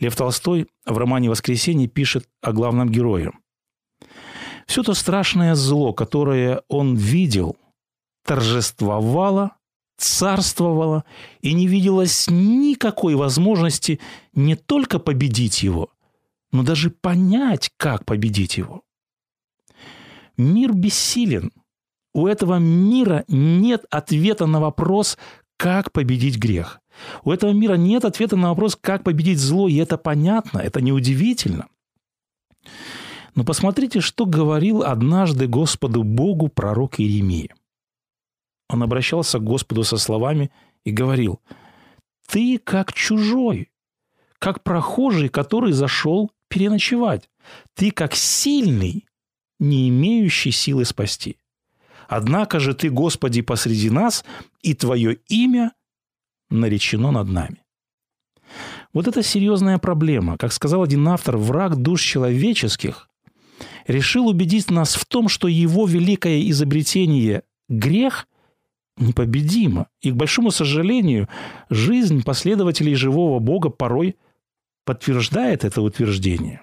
Лев 0.00 0.16
Толстой 0.16 0.66
в 0.84 0.96
романе 0.98 1.30
«Воскресенье» 1.30 1.88
пишет 1.88 2.28
о 2.42 2.52
главном 2.52 2.88
герое. 2.88 3.32
Все 4.66 4.82
то 4.82 4.94
страшное 4.94 5.54
зло, 5.54 5.92
которое 5.92 6.62
он 6.68 6.94
видел, 6.96 7.56
торжествовала, 8.24 9.56
царствовала 9.96 11.04
и 11.40 11.52
не 11.52 11.66
виделось 11.66 12.26
никакой 12.28 13.14
возможности 13.14 14.00
не 14.32 14.56
только 14.56 14.98
победить 14.98 15.62
его, 15.62 15.90
но 16.52 16.62
даже 16.62 16.90
понять, 16.90 17.70
как 17.76 18.04
победить 18.04 18.56
его. 18.56 18.82
Мир 20.36 20.72
бессилен. 20.72 21.52
У 22.12 22.26
этого 22.26 22.58
мира 22.58 23.24
нет 23.28 23.84
ответа 23.90 24.46
на 24.46 24.60
вопрос, 24.60 25.18
как 25.56 25.92
победить 25.92 26.38
грех. 26.38 26.80
У 27.24 27.32
этого 27.32 27.50
мира 27.52 27.74
нет 27.74 28.04
ответа 28.04 28.36
на 28.36 28.50
вопрос, 28.50 28.76
как 28.80 29.04
победить 29.04 29.38
зло, 29.38 29.68
и 29.68 29.76
это 29.76 29.98
понятно, 29.98 30.58
это 30.58 30.80
неудивительно. 30.80 31.66
Но 33.34 33.44
посмотрите, 33.44 34.00
что 34.00 34.26
говорил 34.26 34.82
однажды 34.82 35.48
Господу 35.48 36.02
Богу 36.02 36.48
пророк 36.48 37.00
Иеремия. 37.00 37.54
Он 38.68 38.82
обращался 38.82 39.38
к 39.38 39.44
Господу 39.44 39.84
со 39.84 39.98
словами 39.98 40.50
и 40.84 40.90
говорил, 40.90 41.40
«Ты 42.28 42.58
как 42.58 42.92
чужой, 42.92 43.70
как 44.38 44.62
прохожий, 44.62 45.28
который 45.28 45.72
зашел 45.72 46.30
переночевать. 46.48 47.28
Ты 47.74 47.90
как 47.90 48.14
сильный, 48.14 49.06
не 49.58 49.88
имеющий 49.88 50.50
силы 50.50 50.84
спасти. 50.84 51.38
Однако 52.08 52.60
же 52.60 52.74
ты, 52.74 52.90
Господи, 52.90 53.40
посреди 53.42 53.90
нас, 53.90 54.24
и 54.62 54.74
Твое 54.74 55.14
имя 55.28 55.72
наречено 56.50 57.10
над 57.10 57.28
нами. 57.28 57.62
Вот 58.92 59.08
это 59.08 59.22
серьезная 59.22 59.78
проблема. 59.78 60.36
Как 60.36 60.52
сказал 60.52 60.82
один 60.82 61.06
автор, 61.08 61.36
враг 61.36 61.76
душ 61.76 62.02
человеческих 62.02 63.08
решил 63.86 64.28
убедить 64.28 64.70
нас 64.70 64.94
в 64.94 65.04
том, 65.04 65.28
что 65.28 65.48
его 65.48 65.86
великое 65.86 66.48
изобретение– 66.48 67.42
грех– 67.68 68.26
непобедимо. 68.96 69.88
И, 70.00 70.10
к 70.10 70.14
большому 70.14 70.50
сожалению, 70.50 71.28
жизнь 71.70 72.22
последователей 72.22 72.94
живого 72.94 73.38
Бога 73.38 73.70
порой 73.70 74.16
подтверждает 74.84 75.64
это 75.64 75.82
утверждение. 75.82 76.62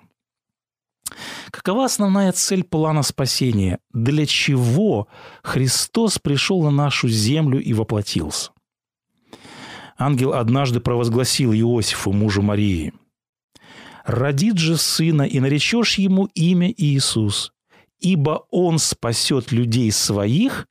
Какова 1.52 1.86
основная 1.86 2.32
цель 2.32 2.64
плана 2.64 3.04
спасения? 3.04 3.80
Для 3.92 4.26
чего 4.26 5.08
Христос 5.44 6.20
пришел 6.20 6.64
на 6.64 6.72
нашу 6.72 7.10
землю 7.10 7.62
и 7.62 7.74
воплотился? 7.74 8.52
Ангел 10.02 10.34
однажды 10.34 10.80
провозгласил 10.80 11.54
Иосифу, 11.54 12.12
мужу 12.12 12.42
Марии, 12.42 12.92
«Родит 14.04 14.58
же 14.58 14.76
сына, 14.76 15.22
и 15.22 15.40
наречешь 15.40 16.00
ему 16.00 16.26
имя 16.34 16.74
Иисус, 16.76 17.54
ибо 18.00 18.48
он 18.50 18.80
спасет 18.80 19.52
людей 19.52 19.92
своих 19.92 20.66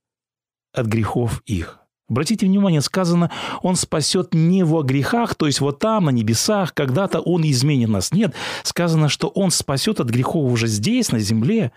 от 0.75 0.87
грехов 0.87 1.43
их». 1.47 1.79
Обратите 2.09 2.47
внимание, 2.47 2.81
сказано, 2.81 3.31
он 3.63 3.77
спасет 3.77 4.35
не 4.35 4.65
во 4.65 4.83
грехах, 4.83 5.37
то 5.37 5.47
есть 5.47 5.61
вот 5.61 5.79
там, 5.79 6.07
на 6.07 6.11
небесах, 6.11 6.75
когда-то 6.75 7.21
он 7.21 7.49
изменит 7.49 7.89
нас. 7.89 8.11
Нет, 8.11 8.35
сказано, 8.65 9.09
что 9.09 9.29
он 9.29 9.53
спасет 9.53 10.01
от 10.01 10.09
грехов 10.09 10.51
уже 10.51 10.67
здесь, 10.67 11.13
на 11.13 11.21
земле. 11.21 11.71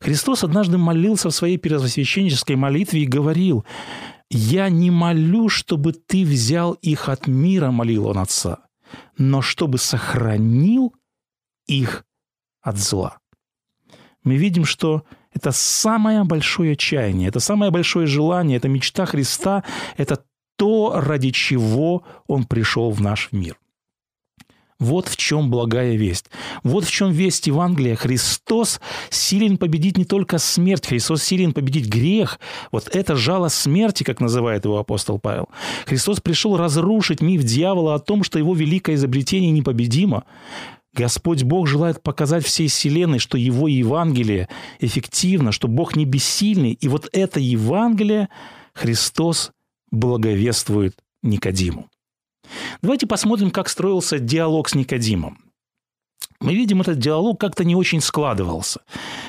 Христос 0.00 0.44
однажды 0.44 0.76
молился 0.76 1.30
в 1.30 1.34
своей 1.34 1.56
первосвященнической 1.56 2.56
молитве 2.56 3.00
и 3.00 3.06
говорил, 3.06 3.64
«Я 4.30 4.68
не 4.68 4.90
молю, 4.90 5.48
чтобы 5.48 5.92
ты 5.92 6.24
взял 6.24 6.74
их 6.74 7.08
от 7.08 7.26
мира»,– 7.26 7.70
молил 7.72 8.06
он 8.06 8.18
Отца, 8.18 8.58
«но 9.16 9.40
чтобы 9.40 9.78
сохранил 9.78 10.94
их 11.66 12.04
от 12.60 12.76
зла». 12.76 13.18
Мы 14.24 14.36
видим, 14.36 14.66
что 14.66 15.04
это 15.32 15.52
самое 15.52 16.24
большое 16.24 16.76
чаяние, 16.76 17.28
это 17.28 17.40
самое 17.40 17.70
большое 17.70 18.06
желание, 18.06 18.58
это 18.58 18.68
мечта 18.68 19.06
Христа, 19.06 19.64
это 19.96 20.22
то, 20.56 21.00
ради 21.00 21.30
чего 21.30 22.02
Он 22.26 22.44
пришел 22.44 22.90
в 22.90 23.00
наш 23.00 23.32
мир. 23.32 23.56
Вот 24.80 25.08
в 25.08 25.16
чем 25.16 25.50
благая 25.50 25.96
весть. 25.96 26.26
Вот 26.62 26.84
в 26.84 26.90
чем 26.90 27.10
весть 27.10 27.48
Евангелия. 27.48 27.96
Христос 27.96 28.80
силен 29.10 29.58
победить 29.58 29.98
не 29.98 30.04
только 30.04 30.38
смерть, 30.38 30.86
Христос 30.86 31.24
силен 31.24 31.52
победить 31.52 31.88
грех. 31.88 32.38
Вот 32.70 32.88
это 32.94 33.16
жало 33.16 33.48
смерти, 33.48 34.04
как 34.04 34.20
называет 34.20 34.64
его 34.64 34.78
апостол 34.78 35.18
Павел. 35.18 35.48
Христос 35.86 36.20
пришел 36.20 36.56
разрушить 36.56 37.20
миф 37.20 37.42
дьявола 37.42 37.96
о 37.96 37.98
том, 37.98 38.22
что 38.22 38.38
его 38.38 38.54
великое 38.54 38.94
изобретение 38.94 39.50
непобедимо. 39.50 40.24
Господь 40.94 41.42
Бог 41.42 41.66
желает 41.66 42.02
показать 42.02 42.44
всей 42.44 42.68
Вселенной, 42.68 43.18
что 43.18 43.36
Его 43.36 43.68
Евангелие 43.68 44.48
эффективно, 44.80 45.52
что 45.52 45.68
Бог 45.68 45.96
не 45.96 46.04
бессильный. 46.04 46.72
И 46.72 46.88
вот 46.88 47.08
это 47.12 47.40
Евангелие 47.40 48.28
Христос 48.74 49.52
благовествует 49.90 50.96
Никодиму. 51.22 51.88
Давайте 52.82 53.06
посмотрим, 53.06 53.50
как 53.50 53.68
строился 53.68 54.18
диалог 54.18 54.68
с 54.68 54.74
Никодимом. 54.74 55.38
Мы 56.40 56.54
видим, 56.54 56.80
этот 56.80 56.98
диалог 56.98 57.40
как-то 57.40 57.64
не 57.64 57.74
очень 57.74 58.00
складывался. 58.00 58.80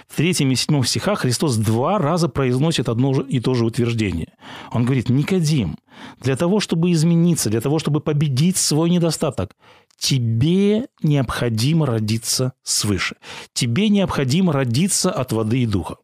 В 0.07 0.15
третьем 0.15 0.51
и 0.51 0.55
седьмом 0.55 0.83
стихах 0.83 1.21
Христос 1.21 1.57
два 1.57 1.97
раза 1.97 2.29
произносит 2.29 2.87
одно 2.87 3.19
и 3.21 3.39
то 3.39 3.55
же 3.55 3.65
утверждение. 3.65 4.33
Он 4.71 4.85
говорит, 4.85 5.09
Никодим, 5.09 5.77
для 6.21 6.35
того, 6.35 6.59
чтобы 6.59 6.91
измениться, 6.91 7.49
для 7.49 7.61
того, 7.61 7.79
чтобы 7.79 7.99
победить 7.99 8.57
свой 8.57 8.91
недостаток, 8.91 9.55
тебе 9.97 10.87
необходимо 11.01 11.87
родиться 11.87 12.53
свыше. 12.61 13.15
Тебе 13.53 13.89
необходимо 13.89 14.53
родиться 14.53 15.11
от 15.11 15.31
воды 15.31 15.63
и 15.63 15.65
духа. 15.65 15.95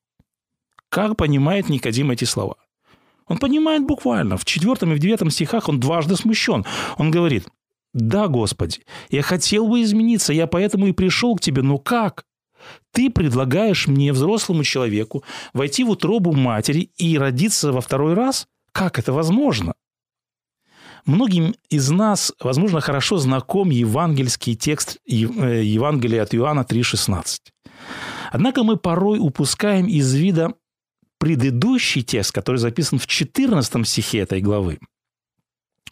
Как 0.90 1.18
понимает 1.18 1.70
Никодим 1.70 2.10
эти 2.10 2.26
слова? 2.26 2.56
Он 3.28 3.38
понимает 3.38 3.84
буквально. 3.86 4.38
В 4.38 4.46
четвертом 4.46 4.92
и 4.92 4.96
в 4.96 5.00
девятом 5.00 5.30
стихах 5.30 5.68
он 5.70 5.80
дважды 5.80 6.16
смущен. 6.16 6.66
Он 6.98 7.12
говорит, 7.12 7.48
да, 7.94 8.28
Господи, 8.28 8.82
я 9.10 9.22
хотел 9.22 9.68
бы 9.68 9.82
измениться, 9.82 10.34
я 10.34 10.48
поэтому 10.48 10.88
и 10.88 10.92
пришел 10.92 11.36
к 11.36 11.42
Тебе, 11.42 11.62
но 11.62 11.78
как? 11.78 12.26
Ты 12.92 13.10
предлагаешь 13.10 13.88
мне, 13.88 14.12
взрослому 14.12 14.64
человеку, 14.64 15.24
войти 15.54 15.84
в 15.84 15.92
утробу 15.92 16.34
матери 16.34 16.92
и 16.98 17.18
родиться 17.18 17.72
во 17.72 17.82
второй 17.82 18.14
раз? 18.14 18.48
Как 18.72 19.00
это 19.00 19.14
возможно? 19.14 19.76
Многим 21.06 21.56
из 21.70 21.90
нас, 21.92 22.34
возможно, 22.40 22.82
хорошо 22.82 23.18
знаком 23.18 23.70
евангельский 23.70 24.56
текст 24.56 24.98
э, 25.08 25.14
Евангелия 25.14 26.24
от 26.24 26.34
Иоанна 26.34 26.66
3,16. 26.68 27.38
Однако 28.32 28.64
мы 28.64 28.76
порой 28.76 29.20
упускаем 29.20 29.86
из 29.86 30.14
вида 30.16 30.56
предыдущий 31.26 32.04
текст, 32.04 32.32
который 32.32 32.58
записан 32.58 33.00
в 33.00 33.08
14 33.08 33.88
стихе 33.88 34.20
этой 34.20 34.42
главы. 34.42 34.78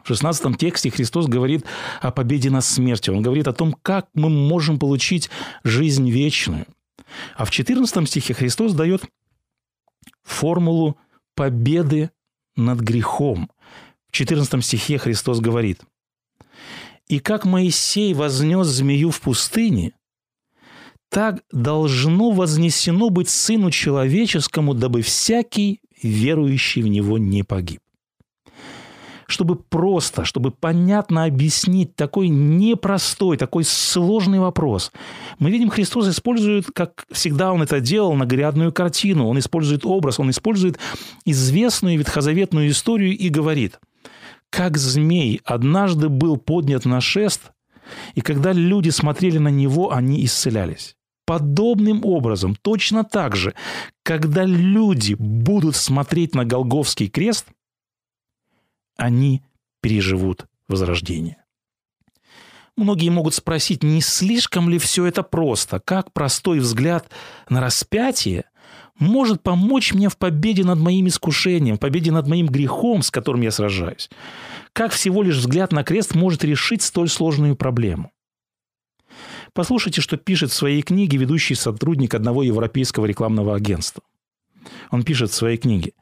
В 0.03 0.07
16 0.07 0.59
тексте 0.59 0.91
Христос 0.91 1.25
говорит 1.25 1.65
о 2.01 2.11
победе 2.11 2.51
над 2.51 2.63
смертью. 2.63 3.15
Он 3.15 3.23
говорит 3.23 3.47
о 3.47 3.53
том, 3.53 3.73
как 3.81 4.09
мы 4.13 4.29
можем 4.29 4.77
получить 4.77 5.31
жизнь 5.63 6.07
вечную. 6.07 6.67
А 7.35 7.45
в 7.45 7.49
14 7.49 8.07
стихе 8.07 8.35
Христос 8.35 8.75
дает 8.75 9.05
формулу 10.21 10.99
победы 11.33 12.11
над 12.55 12.81
грехом. 12.81 13.49
В 14.09 14.11
14 14.11 14.63
стихе 14.63 14.99
Христос 14.99 15.39
говорит, 15.39 15.81
«И 17.07 17.17
как 17.17 17.45
Моисей 17.45 18.13
вознес 18.13 18.67
змею 18.67 19.09
в 19.09 19.19
пустыне, 19.19 19.93
так 21.13 21.43
должно 21.51 22.31
вознесено 22.31 23.09
быть 23.09 23.29
Сыну 23.29 23.71
Человеческому, 23.71 24.73
дабы 24.73 25.01
всякий, 25.01 25.79
верующий 26.01 26.81
в 26.81 26.87
Него, 26.87 27.17
не 27.17 27.43
погиб» 27.43 27.79
чтобы 29.25 29.55
просто, 29.55 30.25
чтобы 30.25 30.51
понятно 30.51 31.23
объяснить 31.23 31.95
такой 31.95 32.27
непростой, 32.27 33.35
такой 33.35 33.63
сложный 33.63 34.37
вопрос. 34.37 34.91
Мы 35.39 35.49
видим, 35.49 35.71
Христос 35.71 36.07
использует, 36.07 36.67
как 36.71 37.05
всегда 37.11 37.51
он 37.51 37.63
это 37.63 37.79
делал, 37.79 38.13
наглядную 38.13 38.71
картину. 38.71 39.25
Он 39.27 39.39
использует 39.39 39.87
образ, 39.87 40.19
он 40.19 40.29
использует 40.29 40.77
известную 41.25 41.97
ветхозаветную 41.97 42.69
историю 42.69 43.17
и 43.17 43.29
говорит– 43.29 43.79
как 44.53 44.77
змей 44.77 45.41
однажды 45.45 46.09
был 46.09 46.37
поднят 46.37 46.85
на 46.85 47.01
шест, 47.01 47.51
и 48.13 48.21
когда 48.21 48.51
люди 48.51 48.91
смотрели 48.91 49.39
на 49.39 49.47
него, 49.47 49.91
они 49.91 50.23
исцелялись. 50.23 50.95
Подобным 51.25 52.05
образом, 52.05 52.55
точно 52.55 53.03
так 53.03 53.35
же, 53.35 53.53
когда 54.03 54.43
люди 54.43 55.15
будут 55.17 55.75
смотреть 55.75 56.35
на 56.35 56.43
Голговский 56.43 57.07
крест, 57.07 57.47
они 58.97 59.41
переживут 59.81 60.47
возрождение. 60.67 61.37
Многие 62.75 63.09
могут 63.09 63.35
спросить, 63.35 63.83
не 63.83 64.01
слишком 64.01 64.69
ли 64.69 64.79
все 64.79 65.05
это 65.05 65.23
просто? 65.23 65.79
Как 65.79 66.11
простой 66.11 66.59
взгляд 66.59 67.09
на 67.47 67.61
распятие 67.61 68.45
может 68.97 69.43
помочь 69.43 69.93
мне 69.93 70.09
в 70.09 70.17
победе 70.17 70.63
над 70.63 70.79
моим 70.79 71.07
искушением, 71.07 71.77
в 71.77 71.79
победе 71.79 72.11
над 72.11 72.27
моим 72.27 72.47
грехом, 72.47 73.03
с 73.03 73.11
которым 73.11 73.41
я 73.41 73.51
сражаюсь? 73.51 74.09
Как 74.73 74.91
всего 74.91 75.21
лишь 75.21 75.37
взгляд 75.37 75.71
на 75.71 75.83
крест 75.83 76.15
может 76.15 76.43
решить 76.43 76.81
столь 76.81 77.09
сложную 77.09 77.55
проблему? 77.55 78.11
Послушайте, 79.53 80.01
что 80.01 80.17
пишет 80.17 80.49
в 80.51 80.55
своей 80.55 80.81
книге 80.81 81.17
ведущий 81.17 81.55
сотрудник 81.55 82.13
одного 82.13 82.43
европейского 82.43 83.05
рекламного 83.05 83.55
агентства. 83.55 84.03
Он 84.89 85.03
пишет 85.03 85.29
в 85.29 85.35
своей 85.35 85.57
книге. 85.57 85.93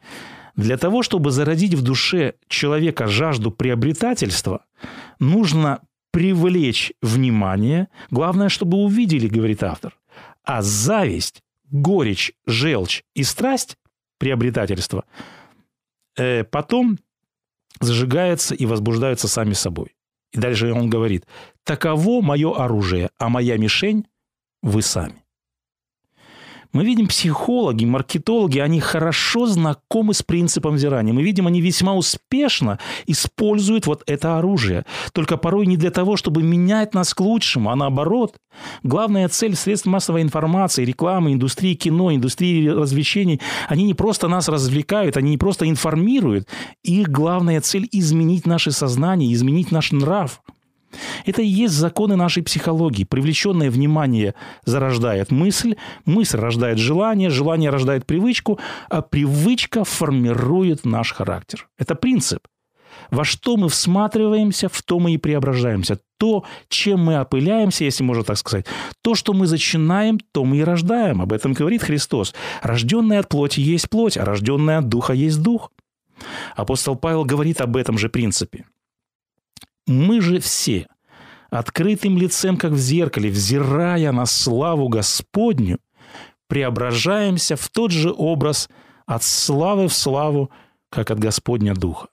Для 0.55 0.77
того, 0.77 1.03
чтобы 1.03 1.31
зародить 1.31 1.73
в 1.73 1.81
душе 1.81 2.35
человека 2.47 3.07
жажду 3.07 3.51
приобретательства, 3.51 4.65
нужно 5.19 5.81
привлечь 6.11 6.93
внимание. 7.01 7.87
Главное, 8.09 8.49
чтобы 8.49 8.77
увидели, 8.77 9.27
говорит 9.27 9.63
автор. 9.63 9.97
А 10.43 10.61
зависть, 10.61 11.41
горечь, 11.69 12.33
желчь 12.45 13.03
и 13.15 13.23
страсть 13.23 13.77
приобретательства 14.17 15.05
э, 16.17 16.43
потом 16.43 16.99
зажигаются 17.79 18.53
и 18.55 18.65
возбуждаются 18.65 19.27
сами 19.27 19.53
собой. 19.53 19.95
И 20.33 20.39
дальше 20.39 20.71
он 20.71 20.89
говорит, 20.89 21.25
таково 21.63 22.21
мое 22.21 22.55
оружие, 22.55 23.09
а 23.17 23.29
моя 23.29 23.57
мишень– 23.57 24.05
вы 24.63 24.81
сами. 24.81 25.21
Мы 26.73 26.85
видим 26.85 27.07
психологи, 27.07 27.83
маркетологи, 27.83 28.59
они 28.59 28.79
хорошо 28.79 29.45
знакомы 29.45 30.13
с 30.13 30.23
принципом 30.23 30.75
взирания. 30.75 31.11
Мы 31.11 31.21
видим, 31.21 31.47
они 31.47 31.59
весьма 31.59 31.95
успешно 31.95 32.79
используют 33.07 33.87
вот 33.87 34.03
это 34.07 34.37
оружие. 34.37 34.85
Только 35.11 35.35
порой 35.35 35.65
не 35.65 35.75
для 35.75 35.91
того, 35.91 36.15
чтобы 36.15 36.43
менять 36.43 36.93
нас 36.93 37.13
к 37.13 37.19
лучшему, 37.19 37.71
а 37.71 37.75
наоборот. 37.75 38.37
Главная 38.83 39.27
цель 39.27 39.55
средств 39.55 39.85
массовой 39.85 40.21
информации, 40.21 40.85
рекламы, 40.85 41.33
индустрии 41.33 41.73
кино, 41.73 42.13
индустрии 42.15 42.69
развлечений, 42.69 43.41
они 43.67 43.83
не 43.83 43.93
просто 43.93 44.29
нас 44.29 44.47
развлекают, 44.47 45.17
они 45.17 45.31
не 45.31 45.37
просто 45.37 45.67
информируют. 45.67 46.47
Их 46.83 47.09
главная 47.09 47.59
цель– 47.59 47.87
изменить 47.91 48.47
наше 48.47 48.71
сознание, 48.71 49.33
изменить 49.33 49.71
наш 49.71 49.91
нрав– 49.91 50.41
это 51.25 51.41
и 51.41 51.47
есть 51.47 51.73
законы 51.73 52.15
нашей 52.15 52.43
психологии. 52.43 53.03
Привлеченное 53.03 53.69
внимание 53.69 54.35
зарождает 54.65 55.31
мысль, 55.31 55.75
мысль 56.05 56.37
рождает 56.37 56.77
желание, 56.77 57.29
желание 57.29 57.69
рождает 57.69 58.05
привычку, 58.05 58.59
а 58.89 59.01
привычка 59.01 59.83
формирует 59.83 60.85
наш 60.85 61.13
характер. 61.13 61.67
Это 61.77 61.95
принцип. 61.95 62.47
Во 63.09 63.23
что 63.23 63.57
мы 63.57 63.69
всматриваемся, 63.69 64.69
в 64.69 64.81
то 64.81 64.99
мы 64.99 65.13
и 65.13 65.17
преображаемся. 65.17 65.99
То, 66.17 66.43
чем 66.67 67.05
мы 67.05 67.19
опыляемся, 67.19 67.83
если 67.83 68.03
можно 68.03 68.23
так 68.23 68.37
сказать, 68.37 68.65
то, 69.01 69.15
что 69.15 69.33
мы 69.33 69.47
зачинаем, 69.47 70.19
то 70.31 70.45
мы 70.45 70.57
и 70.57 70.63
рождаем. 70.63 71.21
Об 71.21 71.33
этом 71.33 71.53
говорит 71.53 71.83
Христос. 71.83 72.33
Рожденный 72.61 73.19
от 73.19 73.29
плоти 73.29 73.59
есть 73.59 73.89
плоть, 73.89 74.17
а 74.17 74.25
рожденный 74.25 74.77
от 74.77 74.87
духа 74.87 75.13
есть 75.13 75.41
дух. 75.41 75.71
Апостол 76.55 76.95
Павел 76.95 77.25
говорит 77.25 77.61
об 77.61 77.75
этом 77.75 77.97
же 77.97 78.09
принципе. 78.09 78.65
Мы 79.91 80.21
же 80.21 80.39
все, 80.39 80.87
открытым 81.49 82.17
лицем, 82.17 82.55
как 82.55 82.71
в 82.71 82.77
зеркале, 82.77 83.29
взирая 83.29 84.13
на 84.13 84.25
славу 84.25 84.87
Господню, 84.87 85.79
преображаемся 86.47 87.57
в 87.57 87.67
тот 87.67 87.91
же 87.91 88.13
образ 88.15 88.69
от 89.05 89.23
славы 89.23 89.89
в 89.89 89.93
славу, 89.93 90.49
как 90.89 91.11
от 91.11 91.19
Господня 91.19 91.73
Духа. 91.75 92.07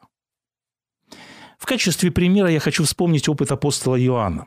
В 1.56 1.66
качестве 1.66 2.11
примера 2.11 2.50
я 2.50 2.58
хочу 2.58 2.82
вспомнить 2.82 3.28
опыт 3.28 3.52
апостола 3.52 4.00
Иоанна. 4.00 4.47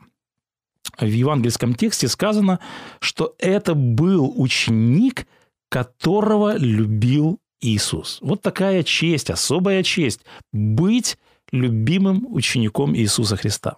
В 0.98 1.06
евангельском 1.06 1.74
тексте 1.74 2.08
сказано, 2.08 2.60
что 3.00 3.34
это 3.38 3.74
был 3.74 4.30
ученик, 4.36 5.26
которого 5.70 6.56
любил 6.58 7.38
Иисус. 7.62 8.18
Вот 8.20 8.42
такая 8.42 8.82
честь, 8.82 9.30
особая 9.30 9.82
честь– 9.82 10.20
быть 10.52 11.16
любимым 11.52 12.26
учеником 12.28 12.96
Иисуса 12.96 13.36
Христа. 13.36 13.76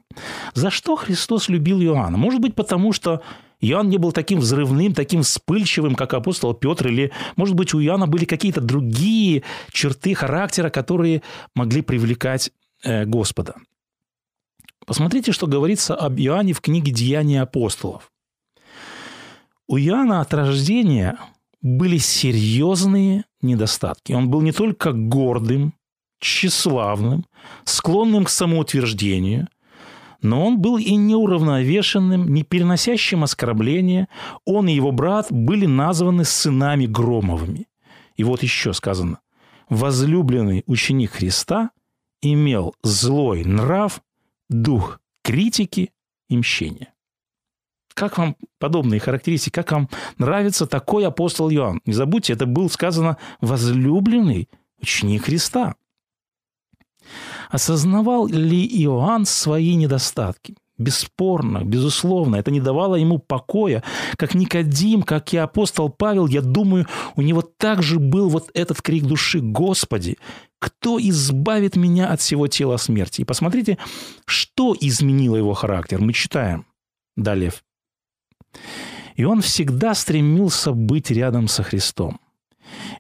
За 0.55 0.71
что 0.71 0.97
Христос 0.97 1.49
любил 1.49 1.83
Иоанна? 1.83 2.17
Может 2.17 2.41
быть, 2.41 2.55
потому 2.55 2.93
что 2.93 3.23
Иоанн 3.61 3.89
не 3.89 3.99
был 3.99 4.13
таким 4.13 4.39
взрывным, 4.39 4.95
таким 4.95 5.23
вспыльчивым, 5.23 5.95
как 5.95 6.15
апостол 6.15 6.55
Петр, 6.55 6.89
или, 6.89 7.13
может 7.37 7.55
быть, 7.55 7.75
у 7.75 7.81
Иоанна 7.81 8.07
были 8.07 8.25
какие-то 8.25 8.61
другие 8.61 9.43
черты 9.73 10.15
характера, 10.15 10.71
которые 10.71 11.23
могли 11.55 11.83
привлекать 11.83 12.53
э, 12.83 13.05
Господа. 13.05 13.57
Посмотрите, 14.87 15.33
что 15.33 15.47
говорится 15.47 15.95
об 15.95 16.21
Иоанне 16.21 16.53
в 16.53 16.61
книге 16.61 16.93
«Деяния 16.93 17.43
апостолов». 17.43 18.11
У 19.67 19.79
Иоанна 19.79 20.21
от 20.21 20.35
рождения 20.35 21.19
были 21.63 21.97
серьезные 21.97 23.25
недостатки. 23.41 24.13
Он 24.13 24.29
был 24.29 24.43
не 24.43 24.53
только 24.53 24.93
гордым, 24.93 25.73
тщеславным, 26.25 27.27
склонным 27.65 28.25
к 28.25 28.31
самоутверждению, 28.31 29.47
но 30.23 30.47
он 30.47 30.59
был 30.59 30.79
и 30.79 30.95
неуравновешенным, 30.95 32.33
не 32.33 32.43
переносящим 32.45 33.25
оскорбления. 33.25 34.09
Он 34.47 34.67
и 34.69 34.73
его 34.73 34.91
брат 34.91 35.27
были 35.31 35.67
названы 35.67 36.25
сынами 36.25 36.87
Громовыми. 36.87 37.67
И 38.17 38.25
вот 38.25 38.43
еще 38.43 38.73
сказано, 38.73 39.19
возлюбленный 39.69 40.65
ученик 40.67 41.13
Христа 41.13 41.71
имел 42.23 42.75
злой 42.83 43.45
нрав, 43.45 44.01
дух 44.49 45.01
критики 45.23 45.91
и 46.31 46.39
мщения. 46.39 46.95
Как 47.93 48.17
вам 48.17 48.37
подобные 48.59 48.99
характеристики? 48.99 49.53
Как 49.53 49.73
вам 49.73 49.91
нравится 50.17 50.67
такой 50.67 51.07
апостол 51.07 51.51
Иоанн? 51.51 51.83
Не 51.85 51.93
забудьте, 51.93 52.33
это 52.33 52.47
был 52.47 52.71
сказано 52.71 53.19
возлюбленный 53.43 54.49
ученик 54.81 55.25
Христа. 55.25 55.75
Осознавал 57.51 58.27
ли 58.27 58.65
Иоанн 58.67 59.27
свои 59.27 59.75
недостатки? 59.75 60.57
Бесспорно, 60.77 61.63
безусловно, 61.65 62.35
это 62.35 62.51
не 62.51 62.61
давало 62.61 62.97
ему 62.97 63.21
покоя. 63.21 63.85
Как 64.17 64.35
Никодим, 64.35 65.03
как 65.05 65.33
и 65.33 65.37
апостол 65.37 65.89
Павел, 65.89 66.27
я 66.27 66.41
думаю, 66.41 66.89
у 67.15 67.23
него 67.23 67.43
также 67.43 68.01
был 68.01 68.29
вот 68.29 68.51
этот 68.55 68.83
крик 68.83 69.05
души 69.05 69.39
«Господи, 69.41 70.19
кто 70.59 70.99
избавит 70.99 71.77
меня 71.77 72.09
от 72.09 72.21
всего 72.21 72.49
тела 72.49 72.77
смерти?» 72.77 73.21
И 73.21 73.25
посмотрите, 73.25 73.79
что 74.27 74.75
изменило 74.81 75.37
его 75.37 75.55
характер. 75.55 76.01
Мы 76.01 76.13
читаем 76.13 76.67
далее. 77.17 77.53
И 79.15 79.23
он 79.23 79.43
всегда 79.43 79.95
стремился 79.95 80.73
быть 80.73 81.09
рядом 81.13 81.47
со 81.47 81.63
Христом. 81.63 82.19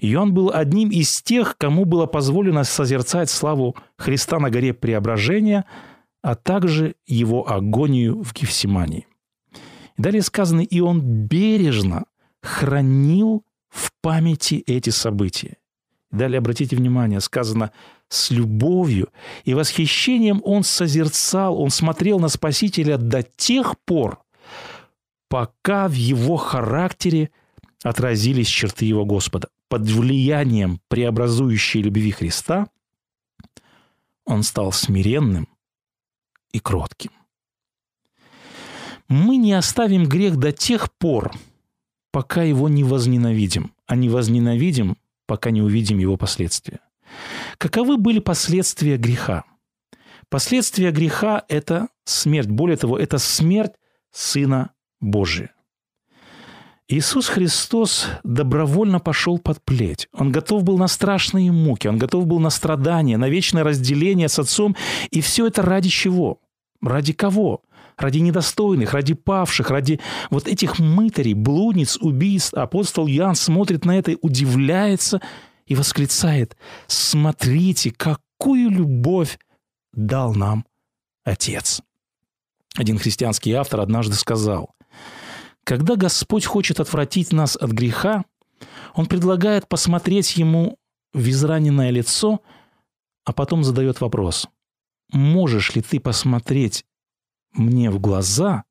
И 0.00 0.14
он 0.14 0.34
был 0.34 0.50
одним 0.52 0.90
из 0.90 1.22
тех, 1.22 1.56
кому 1.56 1.84
было 1.84 2.06
позволено 2.06 2.64
созерцать 2.64 3.30
славу 3.30 3.76
Христа 3.96 4.38
на 4.38 4.50
горе 4.50 4.74
Преображения, 4.74 5.64
а 6.22 6.34
также 6.34 6.94
его 7.06 7.50
агонию 7.50 8.22
в 8.22 8.32
Гефсимании. 8.32 9.06
Далее 9.96 10.22
сказано, 10.22 10.60
и 10.60 10.80
он 10.80 11.00
бережно 11.00 12.04
хранил 12.42 13.44
в 13.68 13.92
памяти 14.00 14.62
эти 14.66 14.90
события. 14.90 15.56
Далее 16.10 16.38
обратите 16.38 16.76
внимание, 16.76 17.20
сказано 17.20 17.72
с 18.08 18.30
любовью 18.30 19.08
и 19.44 19.54
восхищением 19.54 20.40
он 20.44 20.62
созерцал, 20.62 21.60
он 21.60 21.70
смотрел 21.70 22.20
на 22.20 22.28
Спасителя 22.28 22.98
до 22.98 23.22
тех 23.22 23.74
пор, 23.84 24.20
пока 25.28 25.88
в 25.88 25.94
его 25.94 26.36
характере 26.36 27.30
отразились 27.84 28.48
черты 28.48 28.86
его 28.86 29.04
Господа 29.04 29.48
под 29.68 29.82
влиянием 29.88 30.80
преобразующей 30.88 31.82
любви 31.82 32.10
Христа, 32.10 32.66
он 34.24 34.42
стал 34.42 34.72
смиренным 34.72 35.48
и 36.50 36.58
кротким. 36.58 37.12
Мы 39.06 39.36
не 39.36 39.52
оставим 39.52 40.06
грех 40.06 40.36
до 40.36 40.50
тех 40.50 40.90
пор, 40.94 41.32
пока 42.10 42.42
его 42.42 42.70
не 42.70 42.82
возненавидим, 42.82 43.74
а 43.86 43.96
не 43.96 44.08
возненавидим, 44.08 44.96
пока 45.26 45.50
не 45.50 45.60
увидим 45.60 45.98
его 45.98 46.16
последствия. 46.16 46.80
Каковы 47.58 47.98
были 47.98 48.18
последствия 48.18 48.96
греха? 48.96 49.44
Последствия 50.30 50.90
греха– 50.90 51.44
это 51.48 51.88
смерть. 52.04 52.48
Более 52.48 52.78
того, 52.78 52.98
это 52.98 53.18
смерть 53.18 53.74
Сына 54.10 54.70
Божия. 55.00 55.53
Иисус 56.86 57.28
Христос 57.28 58.06
добровольно 58.24 59.00
пошел 59.00 59.38
под 59.38 59.62
плеть. 59.64 60.06
Он 60.12 60.30
готов 60.30 60.64
был 60.64 60.76
на 60.76 60.86
страшные 60.86 61.50
муки, 61.50 61.88
он 61.88 61.96
готов 61.96 62.26
был 62.26 62.40
на 62.40 62.50
страдания, 62.50 63.16
на 63.16 63.28
вечное 63.28 63.64
разделение 63.64 64.28
с 64.28 64.38
Отцом. 64.38 64.76
И 65.10 65.22
все 65.22 65.46
это 65.46 65.62
ради 65.62 65.88
чего? 65.88 66.40
Ради 66.82 67.14
кого? 67.14 67.62
Ради 67.96 68.18
недостойных, 68.18 68.92
ради 68.92 69.14
павших, 69.14 69.70
ради 69.70 69.98
вот 70.28 70.46
этих 70.46 70.78
мытарей, 70.78 71.32
блудниц, 71.32 71.96
убийств. 71.96 72.52
Апостол 72.52 73.08
Иоанн 73.08 73.34
смотрит 73.34 73.86
на 73.86 73.96
это, 73.96 74.16
удивляется 74.20 75.22
и 75.66 75.74
восклицает, 75.74 76.54
смотрите, 76.86 77.92
какую 77.92 78.68
любовь 78.68 79.38
дал 79.94 80.34
нам 80.34 80.66
Отец. 81.24 81.80
Один 82.76 82.98
христианский 82.98 83.52
автор 83.52 83.80
однажды 83.80 84.16
сказал, 84.16 84.74
когда 85.64 85.96
Господь 85.96 86.44
хочет 86.44 86.78
отвратить 86.78 87.32
нас 87.32 87.56
от 87.56 87.70
греха, 87.70 88.24
Он 88.94 89.06
предлагает 89.06 89.66
посмотреть 89.66 90.36
Ему 90.36 90.78
в 91.12 91.28
израненное 91.28 91.90
лицо, 91.90 92.40
а 93.24 93.32
потом 93.32 93.64
задает 93.64 94.00
вопрос. 94.00 94.48
Можешь 95.12 95.74
ли 95.74 95.82
ты 95.82 96.00
посмотреть 96.00 96.84
мне 97.52 97.90
в 97.90 97.98
глаза, 97.98 98.64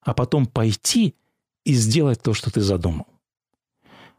а 0.00 0.14
потом 0.14 0.46
пойти 0.46 1.14
и 1.64 1.74
сделать 1.74 2.22
то, 2.22 2.34
что 2.34 2.50
ты 2.50 2.60
задумал? 2.60 3.06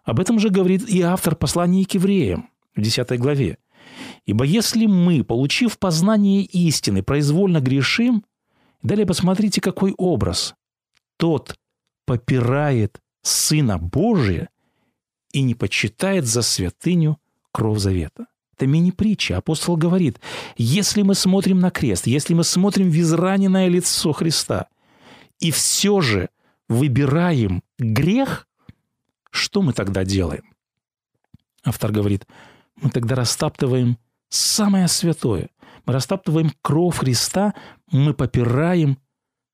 Об 0.04 0.20
этом 0.20 0.40
же 0.40 0.50
говорит 0.50 0.88
и 0.88 1.02
автор 1.02 1.36
послания 1.36 1.86
к 1.86 1.94
евреям. 1.94 2.50
в 2.76 2.82
10 2.82 3.20
главе. 3.20 3.58
«Ибо 4.26 4.46
если 4.46 4.86
мы, 4.86 5.24
получив 5.24 5.78
познание 5.78 6.44
истины, 6.44 7.04
произвольно 7.04 7.60
грешим, 7.60 8.24
далее 8.82 9.06
посмотрите, 9.06 9.62
какой 9.62 9.94
образ. 9.98 10.56
Тот 11.18 11.56
попирает 12.06 13.00
Сына 13.22 13.78
Божия 13.78 14.50
и 15.32 15.42
не 15.42 15.56
почитает 15.56 16.26
за 16.26 16.42
святыню 16.42 17.20
кровь 17.52 17.80
завета. 17.80 18.28
Это 18.56 18.68
мини-притча. 18.68 19.38
Апостол 19.38 19.78
говорит, 19.78 20.20
если 20.58 21.02
мы 21.02 21.16
смотрим 21.16 21.60
на 21.60 21.72
крест, 21.72 22.06
если 22.06 22.34
мы 22.34 22.44
смотрим 22.44 22.90
в 22.90 23.00
израненное 23.00 23.68
лицо 23.68 24.12
Христа, 24.12 24.68
и 25.40 25.52
все 25.52 26.02
же 26.02 26.30
выбираем 26.70 27.64
грех, 27.80 28.48
что 29.32 29.62
мы 29.62 29.74
тогда 29.74 30.04
делаем? 30.04 30.54
Автор 31.64 31.92
говорит, 31.92 32.28
мы 32.76 32.90
тогда 32.92 33.16
растаптываем 33.16 33.98
самое 34.30 34.88
святое. 34.88 35.50
Мы 35.86 35.94
растаптываем 35.94 36.52
кровь 36.62 36.98
Христа, 36.98 37.54
мы 37.92 38.14
попираем 38.14 39.00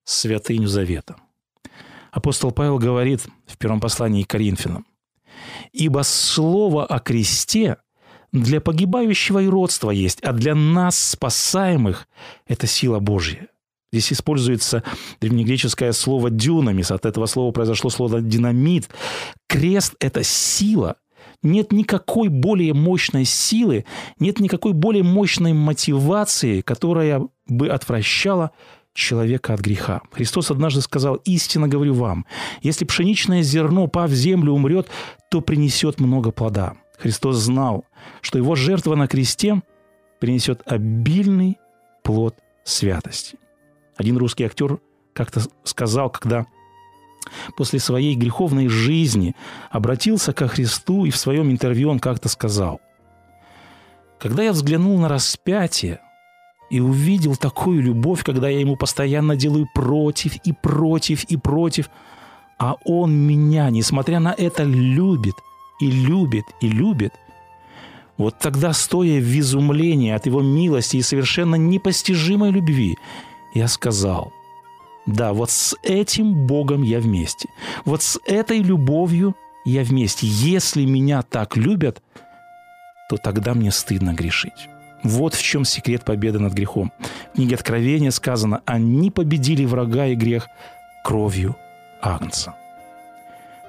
святыню 0.04 0.68
завета. 0.68 1.16
Апостол 2.12 2.52
Павел 2.52 2.78
говорит 2.78 3.22
в 3.45 3.58
первом 3.58 3.80
послании 3.80 4.24
к 4.24 4.30
Коринфянам, 4.30 4.86
«Ибо 5.72 6.02
слово 6.04 6.86
о 6.86 7.00
кресте 7.00 7.78
для 8.32 8.62
погибающего 8.62 9.39
и 9.39 9.48
родства 9.48 9.91
есть, 9.91 10.22
а 10.22 10.34
для 10.34 10.56
нас, 10.56 10.98
спасаемых, 10.98 12.08
это 12.48 12.67
сила 12.67 13.00
Божья». 13.00 13.48
Здесь 13.91 14.13
используется 14.13 14.84
древнегреческое 15.19 15.91
слово 15.93 16.30
«дюнамис». 16.30 16.91
От 16.91 17.06
этого 17.06 17.26
слова 17.26 17.52
произошло 17.52 17.89
слово 17.89 18.22
«динамит». 18.22 18.89
Крест– 19.48 19.95
это 20.00 20.24
сила. 20.24 20.98
Нет 21.41 21.72
никакой 21.72 22.28
более 22.28 22.74
мощной 22.74 23.26
силы, 23.26 23.86
нет 24.19 24.39
никакой 24.39 24.74
более 24.74 25.04
мощной 25.04 25.54
мотивации, 25.54 26.62
которая 26.62 27.28
бы 27.48 27.69
отвращала 27.69 28.52
человека 29.00 29.54
от 29.54 29.62
греха. 29.62 30.02
Христос 30.12 30.52
однажды 30.52 30.82
сказал, 30.82 31.16
истинно 31.26 31.68
говорю 31.68 31.94
вам, 31.94 32.26
если 32.62 32.86
пшеничное 32.86 33.42
зерно, 33.42 33.88
пав 33.88 34.12
в 34.12 34.14
землю, 34.14 34.54
умрет, 34.54 34.88
то 35.30 35.42
принесет 35.42 36.00
много 36.00 36.32
плода. 36.32 36.76
Христос 36.98 37.38
знал, 37.38 37.86
что 38.22 38.38
его 38.38 38.56
жертва 38.56 38.96
на 38.96 39.08
кресте 39.08 39.62
принесет 40.20 40.62
обильный 40.66 41.58
плод 42.04 42.36
святости. 42.64 43.38
Один 43.96 44.18
русский 44.18 44.44
актер 44.44 44.80
как-то 45.14 45.42
сказал, 45.64 46.10
когда 46.10 46.46
после 47.58 47.80
своей 47.80 48.16
греховной 48.16 48.68
жизни 48.68 49.36
обратился 49.70 50.34
ко 50.34 50.48
Христу, 50.48 51.06
и 51.06 51.10
в 51.10 51.18
своем 51.18 51.52
интервью 51.52 51.90
он 51.90 52.00
как-то 52.00 52.30
сказал, 52.30 52.82
«Когда 54.20 54.44
я 54.44 54.52
взглянул 54.52 54.98
на 55.00 55.08
распятие, 55.08 56.02
и 56.69 56.79
увидел 56.79 57.36
такую 57.36 57.82
любовь, 57.82 58.23
когда 58.23 58.49
я 58.49 58.60
ему 58.60 58.75
постоянно 58.75 59.36
делаю 59.36 59.67
против 59.73 60.36
и 60.43 60.53
против 60.53 61.23
и 61.25 61.38
против, 61.38 61.89
а 62.58 62.75
он 62.86 63.13
меня, 63.13 63.69
несмотря 63.69 64.19
на 64.19 64.34
это, 64.38 64.63
любит 64.63 65.36
и 65.79 65.89
любит 65.89 66.45
и 66.62 66.67
любит. 66.67 67.13
Вот 68.17 68.38
тогда, 68.38 68.73
стоя 68.73 69.21
в 69.21 69.39
изумлении 69.39 70.12
от 70.12 70.25
его 70.25 70.41
милости 70.41 70.97
и 70.97 71.01
совершенно 71.01 71.55
непостижимой 71.55 72.51
любви, 72.51 72.97
я 73.53 73.67
сказал, 73.67 74.34
да, 75.05 75.34
вот 75.34 75.49
с 75.49 75.75
этим 75.84 76.45
Богом 76.45 76.84
я 76.84 76.99
вместе. 76.99 77.49
Вот 77.86 78.03
с 78.03 78.19
этой 78.25 78.60
любовью 78.60 79.36
я 79.65 79.84
вместе. 79.84 80.27
Если 80.27 80.86
меня 80.86 81.21
так 81.21 81.55
любят, 81.55 82.03
то 83.10 83.17
тогда 83.17 83.53
мне 83.53 83.71
стыдно 83.71 84.13
грешить. 84.13 84.69
Вот 85.04 85.34
в 85.34 85.42
чем 85.42 85.66
секрет 85.66 86.04
победы 86.04 86.40
над 86.40 86.54
грехом. 86.54 86.92
В 87.32 87.36
книге 87.36 87.56
Откровения 87.56 88.12
сказано, 88.12 88.62
они 88.66 89.12
победили 89.12 89.66
врага 89.66 90.08
и 90.08 90.16
грех 90.16 90.48
кровью 91.04 91.56
Агнца. 92.02 92.56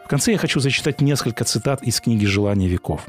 В 0.05 0.09
конце 0.09 0.33
я 0.33 0.39
хочу 0.39 0.61
зачитать 0.61 1.01
несколько 1.01 1.45
цитат 1.45 1.83
из 1.83 2.01
книги 2.01 2.27
«Желание 2.27 2.69
веков». 2.69 3.07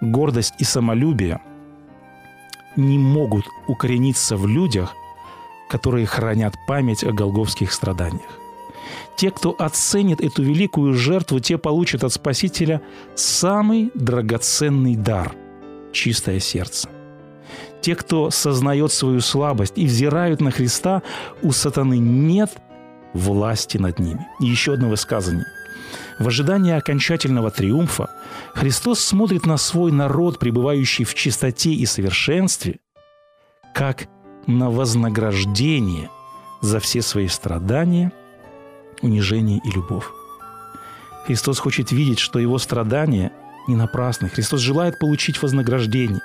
Гордость 0.00 0.54
и 0.58 0.64
самолюбие 0.64 1.40
не 2.76 2.98
могут 2.98 3.46
укорениться 3.66 4.36
в 4.36 4.46
людях, 4.46 4.94
которые 5.68 6.06
хранят 6.06 6.54
память 6.66 7.04
о 7.04 7.12
голговских 7.12 7.72
страданиях. 7.72 8.38
Те, 9.16 9.30
кто 9.30 9.54
оценит 9.58 10.20
эту 10.20 10.42
великую 10.42 10.94
жертву, 10.94 11.40
те 11.40 11.58
получат 11.58 12.04
от 12.04 12.12
Спасителя 12.12 12.80
самый 13.16 13.90
драгоценный 13.94 14.94
дар– 14.94 15.34
чистое 15.92 16.38
сердце. 16.38 16.88
Те, 17.80 17.94
кто 17.94 18.30
сознает 18.30 18.92
свою 18.92 19.20
слабость 19.20 19.74
и 19.76 19.86
взирают 19.86 20.40
на 20.40 20.50
Христа, 20.50 21.02
у 21.42 21.52
сатаны 21.52 21.98
нет 21.98 22.50
власти 23.14 23.78
над 23.78 23.98
ними. 23.98 24.26
И 24.40 24.46
еще 24.46 24.74
одно 24.74 24.88
высказывание. 24.88 25.46
В 26.18 26.26
ожидании 26.26 26.72
окончательного 26.72 27.50
триумфа 27.50 28.10
Христос 28.54 29.00
смотрит 29.00 29.46
на 29.46 29.56
свой 29.56 29.92
народ, 29.92 30.38
пребывающий 30.38 31.04
в 31.04 31.14
чистоте 31.14 31.70
и 31.70 31.86
совершенстве, 31.86 32.80
как 33.74 34.08
на 34.46 34.70
вознаграждение 34.70 36.10
за 36.60 36.80
все 36.80 37.02
свои 37.02 37.28
страдания, 37.28 38.12
унижение 39.00 39.60
и 39.64 39.70
любовь. 39.70 40.06
Христос 41.26 41.58
хочет 41.58 41.92
видеть, 41.92 42.18
что 42.18 42.38
его 42.38 42.58
страдания– 42.58 43.32
не 43.68 43.76
напрасны. 43.76 44.28
Христос 44.28 44.60
желает 44.60 44.98
получить 44.98 45.40
вознаграждение. 45.42 46.20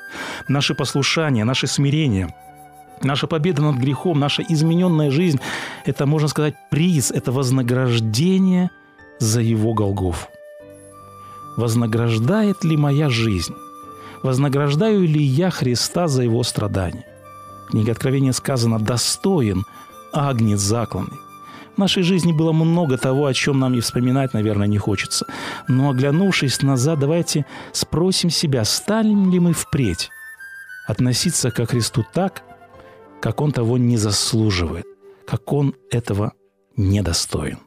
Наше 0.47 0.73
послушание, 0.73 1.43
наше 1.43 1.67
смирение, 1.67 2.33
наша 3.01 3.27
победа 3.27 3.61
над 3.61 3.75
грехом, 3.75 4.19
наша 4.19 4.43
измененная 4.43 5.11
жизнь– 5.11 5.39
это, 5.85 6.05
можно 6.05 6.27
сказать, 6.27 6.55
приз, 6.71 7.11
это 7.11 7.31
вознаграждение 7.31 8.69
за 9.19 9.41
Его 9.41 9.73
Голгоф. 9.73 10.29
Вознаграждает 11.57 12.63
ли 12.63 12.77
моя 12.77 13.09
жизнь? 13.09 13.53
Вознаграждаю 14.23 15.01
ли 15.01 15.21
я 15.21 15.51
Христа 15.51 16.07
за 16.07 16.23
Его 16.23 16.43
страдания? 16.43 17.05
В 17.67 17.71
книге 17.71 17.91
Откровения 17.91 18.31
сказано 18.31 18.79
«достоин 18.79 19.65
агнец 20.13 20.59
закланный». 20.59 21.22
В 21.75 21.77
нашей 21.79 22.03
жизни 22.03 22.31
было 22.31 22.51
много 22.51 22.97
того, 22.97 23.25
о 23.25 23.33
чем 23.33 23.59
нам 23.59 23.73
и 23.73 23.79
вспоминать, 23.79 24.33
наверное, 24.33 24.67
не 24.67 24.77
хочется. 24.77 25.25
Но 25.67 25.89
оглянувшись 25.89 26.61
назад, 26.61 26.99
давайте 26.99 27.45
спросим 27.71 28.29
себя, 28.29 28.63
станем 28.63 29.31
ли 29.31 29.39
мы 29.39 29.53
впредь 29.53 30.09
относиться 30.87 31.49
ко 31.51 31.65
Христу 31.65 32.05
так, 32.13 32.43
как 33.21 33.41
Он 33.41 33.51
того 33.51 33.77
не 33.77 33.97
заслуживает, 33.97 34.85
как 35.25 35.51
Он 35.51 35.73
этого 35.89 36.33
недостоин. 36.75 37.59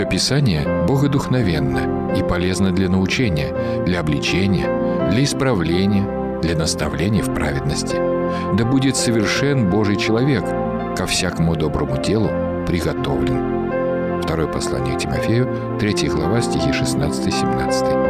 Все 0.00 0.08
Писание 0.08 0.86
богодухновенно 0.88 2.14
и 2.16 2.22
полезно 2.22 2.72
для 2.72 2.88
научения, 2.88 3.84
для 3.84 4.00
обличения, 4.00 5.10
для 5.10 5.24
исправления, 5.24 6.40
для 6.40 6.56
наставления 6.56 7.22
в 7.22 7.34
праведности. 7.34 7.96
Да 8.56 8.64
будет 8.64 8.96
совершен 8.96 9.68
Божий 9.68 9.96
человек, 9.96 10.42
ко 10.96 11.06
всякому 11.06 11.54
доброму 11.54 12.02
делу 12.02 12.30
приготовлен. 12.66 14.22
Второе 14.22 14.46
послание 14.46 14.98
Тимофею, 14.98 15.46
3 15.78 16.08
глава, 16.08 16.40
стихи 16.40 16.70
16-17. 16.70 18.09